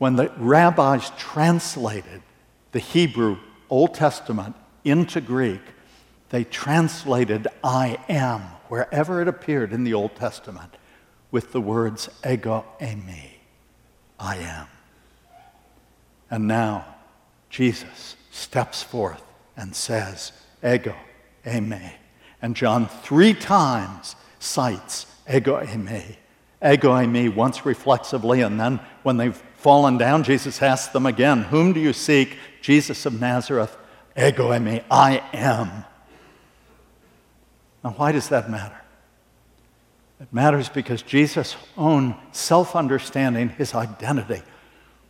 when 0.00 0.16
the 0.16 0.32
rabbis 0.38 1.10
translated 1.18 2.22
the 2.72 2.78
Hebrew 2.78 3.36
Old 3.68 3.92
Testament 3.92 4.56
into 4.82 5.20
Greek, 5.20 5.60
they 6.30 6.44
translated 6.44 7.48
I 7.62 7.98
am 8.08 8.40
wherever 8.68 9.20
it 9.20 9.28
appeared 9.28 9.72
in 9.72 9.84
the 9.84 9.94
Old 9.94 10.14
Testament 10.16 10.76
with 11.30 11.52
the 11.52 11.60
words 11.60 12.08
ego 12.28 12.64
eimi, 12.80 13.30
I 14.18 14.36
am. 14.36 14.66
And 16.30 16.46
now 16.46 16.84
Jesus 17.48 18.16
steps 18.30 18.82
forth 18.82 19.22
and 19.56 19.74
says, 19.74 20.32
ego 20.64 20.94
eimi. 21.44 21.92
And 22.40 22.56
John 22.56 22.88
three 22.88 23.34
times 23.34 24.16
cites 24.38 25.06
ego 25.32 25.60
eimi. 25.60 26.16
Ego 26.64 26.92
eimi 26.92 27.34
once 27.34 27.64
reflexively, 27.64 28.42
and 28.42 28.60
then 28.60 28.80
when 29.02 29.16
they've 29.16 29.42
fallen 29.56 29.98
down, 29.98 30.22
Jesus 30.22 30.60
asks 30.62 30.92
them 30.92 31.06
again, 31.06 31.42
Whom 31.42 31.72
do 31.72 31.80
you 31.80 31.92
seek? 31.92 32.36
Jesus 32.60 33.06
of 33.06 33.20
Nazareth. 33.20 33.76
Ego 34.16 34.50
eimi, 34.50 34.84
I 34.90 35.22
am. 35.32 35.84
Now, 37.82 37.90
why 37.90 38.12
does 38.12 38.28
that 38.28 38.50
matter? 38.50 38.80
It 40.20 40.32
matters 40.32 40.68
because 40.68 41.00
Jesus' 41.02 41.56
own 41.78 42.14
self 42.32 42.76
understanding, 42.76 43.48
his 43.50 43.74
identity, 43.74 44.42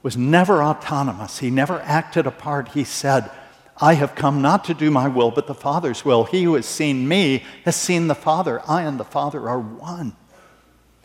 was 0.03 0.17
never 0.17 0.63
autonomous. 0.63 1.39
He 1.39 1.51
never 1.51 1.81
acted 1.81 2.27
apart. 2.27 2.69
He 2.69 2.85
said, 2.85 3.31
I 3.77 3.95
have 3.95 4.15
come 4.15 4.41
not 4.43 4.65
to 4.65 4.75
do 4.75 4.91
my 4.91 5.09
will, 5.09 5.31
but 5.31 5.47
the 5.47 5.55
Father's 5.55 6.05
will. 6.05 6.25
He 6.25 6.45
who 6.45 6.55
has 6.55 6.67
seen 6.67 7.09
me 7.09 7.45
has 7.65 7.77
seen 7.77 8.07
the 8.07 8.15
Father. 8.15 8.61
I 8.69 8.83
and 8.83 9.01
the 9.01 9.05
Father 9.05 9.49
are 9.49 9.59
one. 9.59 10.15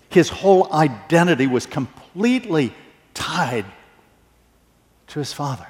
His 0.10 0.30
whole 0.30 0.72
identity 0.72 1.48
was 1.48 1.66
completely 1.66 2.74
tied 3.14 3.66
to 5.08 5.20
his 5.20 5.34
Father, 5.34 5.68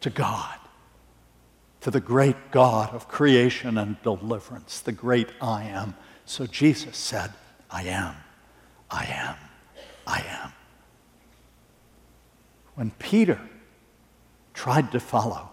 to 0.00 0.10
God, 0.10 0.57
to 1.88 1.92
the 1.92 2.00
great 2.00 2.50
God 2.50 2.92
of 2.92 3.08
creation 3.08 3.78
and 3.78 3.96
deliverance, 4.02 4.80
the 4.80 4.92
great 4.92 5.30
I 5.40 5.64
am. 5.64 5.94
So 6.26 6.44
Jesus 6.44 6.98
said, 6.98 7.32
I 7.70 7.84
am, 7.84 8.14
I 8.90 9.06
am, 9.06 9.36
I 10.06 10.22
am. 10.28 10.52
When 12.74 12.90
Peter 12.98 13.40
tried 14.52 14.92
to 14.92 15.00
follow, 15.00 15.48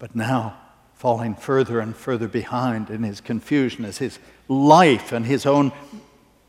but 0.00 0.16
now 0.16 0.60
falling 0.94 1.36
further 1.36 1.78
and 1.78 1.94
further 1.94 2.26
behind 2.26 2.90
in 2.90 3.04
his 3.04 3.20
confusion 3.20 3.84
as 3.84 3.98
his 3.98 4.18
life 4.48 5.12
and 5.12 5.24
his 5.24 5.46
own 5.46 5.70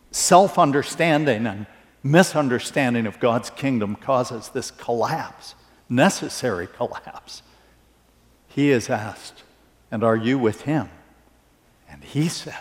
self 0.10 0.58
understanding 0.58 1.46
and 1.46 1.68
misunderstanding 2.02 3.06
of 3.06 3.20
God's 3.20 3.52
kingdom 3.52 3.98
causes 3.98 4.50
this 4.50 4.72
collapse, 4.72 5.54
necessary 5.90 6.66
collapse. 6.66 7.44
He 8.54 8.72
is 8.72 8.90
asked, 8.90 9.44
And 9.90 10.04
are 10.04 10.16
you 10.16 10.38
with 10.38 10.62
him? 10.62 10.90
And 11.90 12.04
he 12.04 12.28
says, 12.28 12.56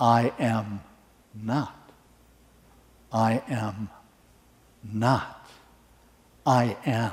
I 0.00 0.32
am 0.38 0.80
not. 1.34 1.90
I 3.12 3.42
am 3.48 3.90
not. 4.82 5.46
I 6.46 6.76
am 6.86 7.12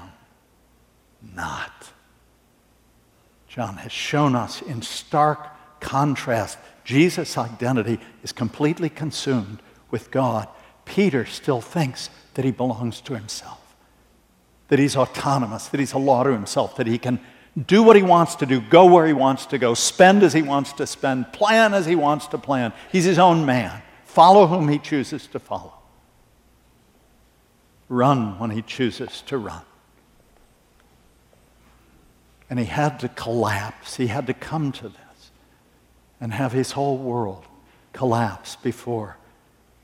not. 1.35 1.91
John 3.47 3.77
has 3.77 3.91
shown 3.91 4.35
us 4.35 4.61
in 4.61 4.81
stark 4.81 5.47
contrast 5.79 6.57
Jesus' 6.83 7.37
identity 7.37 7.99
is 8.23 8.31
completely 8.31 8.89
consumed 8.89 9.61
with 9.91 10.09
God. 10.09 10.47
Peter 10.85 11.23
still 11.25 11.61
thinks 11.61 12.09
that 12.33 12.45
he 12.45 12.51
belongs 12.51 12.99
to 13.01 13.13
himself, 13.13 13.75
that 14.69 14.79
he's 14.79 14.95
autonomous, 14.95 15.67
that 15.67 15.79
he's 15.79 15.93
a 15.93 15.99
law 15.99 16.23
to 16.23 16.31
himself, 16.31 16.75
that 16.77 16.87
he 16.87 16.97
can 16.97 17.19
do 17.65 17.83
what 17.83 17.95
he 17.95 18.03
wants 18.03 18.35
to 18.35 18.45
do, 18.45 18.61
go 18.61 18.85
where 18.85 19.07
he 19.07 19.13
wants 19.13 19.47
to 19.47 19.57
go, 19.57 19.73
spend 19.73 20.23
as 20.23 20.33
he 20.33 20.41
wants 20.41 20.73
to 20.73 20.87
spend, 20.87 21.31
plan 21.33 21.73
as 21.73 21.85
he 21.85 21.95
wants 21.95 22.27
to 22.27 22.37
plan. 22.37 22.73
He's 22.91 23.05
his 23.05 23.19
own 23.19 23.45
man. 23.45 23.81
Follow 24.05 24.47
whom 24.47 24.69
he 24.69 24.79
chooses 24.79 25.27
to 25.27 25.39
follow. 25.39 25.73
Run 27.87 28.37
when 28.39 28.51
he 28.51 28.61
chooses 28.61 29.21
to 29.27 29.37
run. 29.37 29.61
And 32.49 32.59
he 32.59 32.65
had 32.65 32.99
to 33.01 33.09
collapse. 33.09 33.95
He 33.95 34.07
had 34.07 34.27
to 34.27 34.33
come 34.33 34.71
to 34.73 34.89
this 34.89 35.31
and 36.21 36.33
have 36.33 36.51
his 36.51 36.71
whole 36.71 36.97
world 36.97 37.45
collapse 37.93 38.55
before 38.55 39.17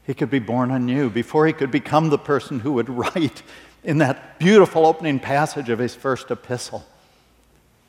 he 0.05 0.13
could 0.13 0.29
be 0.29 0.39
born 0.39 0.71
anew, 0.71 1.09
before 1.09 1.47
he 1.47 1.53
could 1.53 1.71
become 1.71 2.09
the 2.09 2.17
person 2.17 2.59
who 2.59 2.73
would 2.73 2.89
write 3.15 3.41
in 3.83 3.97
that 3.99 4.39
beautiful 4.39 4.85
opening 4.85 5.19
passage 5.19 5.69
of 5.69 5.79
his 5.79 5.95
first 5.95 6.29
epistle. 6.31 6.85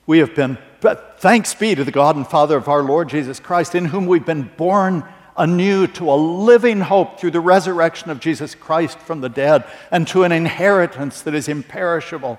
We 0.07 0.19
have 0.19 0.35
been, 0.35 0.59
but 0.81 1.21
thanks 1.21 1.55
be 1.55 1.75
to 1.75 1.85
the 1.85 1.91
God 1.91 2.17
and 2.17 2.27
Father 2.27 2.57
of 2.57 2.69
our 2.69 2.83
Lord 2.83 3.09
Jesus 3.09 3.41
Christ, 3.41 3.75
in 3.75 3.87
whom 3.87 4.07
we've 4.07 4.25
been 4.25 4.51
born 4.57 5.05
anew 5.37 5.87
to 5.87 6.11
a 6.11 6.15
living 6.15 6.81
hope 6.81 7.19
through 7.19 7.33
the 7.33 7.41
resurrection 7.41 8.11
of 8.11 8.21
Jesus 8.21 8.55
Christ 8.55 8.99
from 9.01 9.21
the 9.21 9.29
dead 9.29 9.65
and 9.91 10.07
to 10.09 10.23
an 10.23 10.33
inheritance 10.33 11.23
that 11.23 11.35
is 11.35 11.49
imperishable 11.49 12.39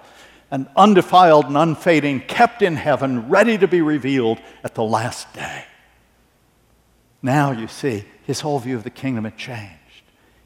and 0.50 0.68
undefiled 0.76 1.46
and 1.46 1.58
unfading, 1.58 2.22
kept 2.22 2.62
in 2.62 2.78
heaven, 2.78 3.28
ready 3.28 3.58
to 3.58 3.68
be 3.68 3.82
revealed 3.82 4.40
at 4.64 4.76
the 4.76 4.84
last 4.84 5.32
day. 5.34 5.66
Now 7.22 7.52
you 7.52 7.68
see, 7.68 8.06
his 8.24 8.40
whole 8.40 8.60
view 8.60 8.78
of 8.78 8.84
the 8.84 8.90
kingdom 8.90 9.26
had 9.26 9.38
changed. 9.38 9.74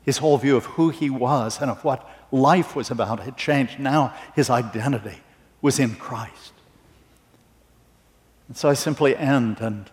His 0.04 0.18
whole 0.18 0.40
view 0.40 0.58
of 0.58 0.66
who 0.66 0.90
he 0.90 1.12
was 1.12 1.62
and 1.62 1.70
of 1.70 1.84
what 1.84 2.10
life 2.32 2.76
was 2.76 2.90
about 2.90 3.20
had 3.20 3.38
changed. 3.38 3.80
Now 3.80 4.16
his 4.36 4.50
identity 4.50 5.20
was 5.62 5.80
in 5.80 5.96
Christ. 5.96 6.51
And 8.52 8.58
so 8.58 8.68
I 8.68 8.74
simply 8.74 9.16
end 9.16 9.62
and 9.62 9.90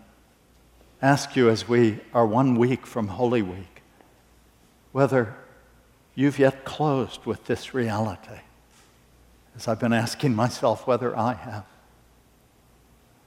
ask 1.01 1.37
you 1.37 1.49
as 1.49 1.69
we 1.69 2.01
are 2.13 2.27
one 2.27 2.57
week 2.57 2.89
from 2.89 3.07
Holy 3.07 3.41
Week 3.41 3.83
whether 4.91 5.37
you've 6.17 6.41
yet 6.41 6.65
closed 6.65 7.25
with 7.25 7.45
this 7.45 7.73
reality 7.73 8.41
as 9.55 9.69
I've 9.69 9.79
been 9.79 9.93
asking 9.93 10.35
myself 10.35 10.89
whether 10.89 11.17
I 11.17 11.35
have. 11.35 11.67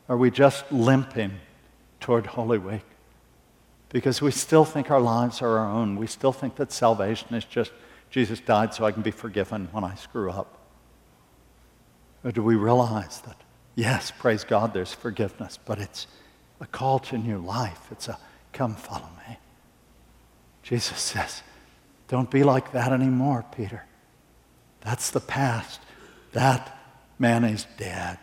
Are 0.10 0.18
we 0.18 0.32
just 0.32 0.70
limping 0.70 1.40
toward 2.02 2.26
Holy 2.26 2.58
Week? 2.58 2.84
Because 3.88 4.22
we 4.22 4.32
still 4.32 4.66
think 4.66 4.92
our 4.92 5.00
lives 5.00 5.42
are 5.42 5.60
our 5.60 5.72
own. 5.72 5.96
We 5.96 6.08
still 6.08 6.34
think 6.34 6.58
that 6.58 6.74
salvation 6.74 7.36
is 7.36 7.46
just 7.46 7.72
Jesus 8.10 8.42
died 8.42 8.74
so 8.74 8.84
I 8.84 8.92
can 8.92 9.02
be 9.02 9.12
forgiven 9.12 9.70
when 9.72 9.86
I 9.86 9.96
screw 9.96 10.30
up. 10.30 10.58
Or 12.22 12.34
do 12.34 12.44
we 12.44 12.56
realize 12.56 13.22
that, 13.22 13.41
yes, 13.76 14.12
praise 14.12 14.44
God, 14.44 14.74
there's 14.74 14.94
forgiveness, 14.94 15.58
but 15.64 15.80
it's 15.80 16.08
a 16.60 16.66
call 16.66 17.00
to 17.00 17.18
new 17.18 17.40
life. 17.40 17.88
It's 17.92 18.08
a 18.08 18.18
come 18.54 18.76
follow 18.76 19.10
me. 19.28 19.38
Jesus 20.64 21.00
says, 21.00 21.42
don't 22.08 22.30
be 22.30 22.44
like 22.44 22.74
that 22.74 22.92
anymore, 22.92 23.46
Peter. 23.56 23.86
That's 24.82 25.12
the 25.12 25.22
past. 25.22 25.80
That 26.34 26.78
man 27.18 27.44
is 27.44 27.66
dead. 27.78 28.18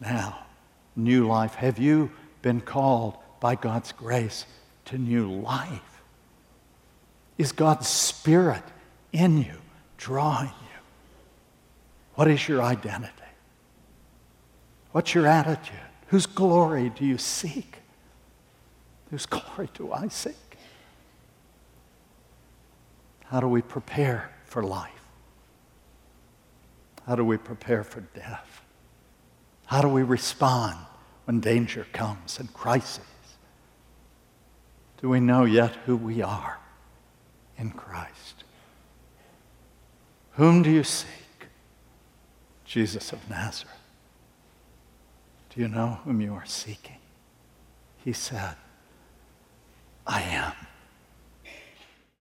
Now, 0.00 0.46
new 0.94 1.26
life. 1.26 1.54
Have 1.54 1.78
you 1.78 2.10
been 2.42 2.60
called 2.60 3.16
by 3.40 3.54
God's 3.54 3.92
grace 3.92 4.44
to 4.86 4.98
new 4.98 5.30
life? 5.30 6.02
Is 7.38 7.52
God's 7.52 7.88
Spirit 7.88 8.62
in 9.12 9.38
you, 9.38 9.54
drawing 9.96 10.48
you? 10.48 10.80
What 12.14 12.28
is 12.28 12.46
your 12.48 12.62
identity? 12.62 13.12
What's 14.96 15.12
your 15.12 15.26
attitude? 15.26 15.76
Whose 16.06 16.24
glory 16.24 16.88
do 16.88 17.04
you 17.04 17.18
seek? 17.18 17.80
Whose 19.10 19.26
glory 19.26 19.68
do 19.74 19.92
I 19.92 20.08
seek? 20.08 20.56
How 23.26 23.40
do 23.40 23.46
we 23.46 23.60
prepare 23.60 24.30
for 24.46 24.62
life? 24.62 24.90
How 27.06 27.14
do 27.14 27.26
we 27.26 27.36
prepare 27.36 27.84
for 27.84 28.00
death? 28.14 28.62
How 29.66 29.82
do 29.82 29.88
we 29.88 30.02
respond 30.02 30.78
when 31.26 31.40
danger 31.40 31.86
comes 31.92 32.38
and 32.40 32.50
crises? 32.54 33.04
Do 35.02 35.10
we 35.10 35.20
know 35.20 35.44
yet 35.44 35.74
who 35.84 35.94
we 35.94 36.22
are 36.22 36.58
in 37.58 37.72
Christ? 37.72 38.44
Whom 40.36 40.62
do 40.62 40.70
you 40.70 40.84
seek? 40.84 41.48
Jesus 42.64 43.12
of 43.12 43.28
Nazareth. 43.28 43.75
Do 45.56 45.62
you 45.62 45.68
know 45.68 46.00
whom 46.04 46.20
you 46.20 46.34
are 46.34 46.44
seeking? 46.44 46.98
He 48.04 48.12
said, 48.12 48.56
I 50.06 50.20
am. 50.20 50.52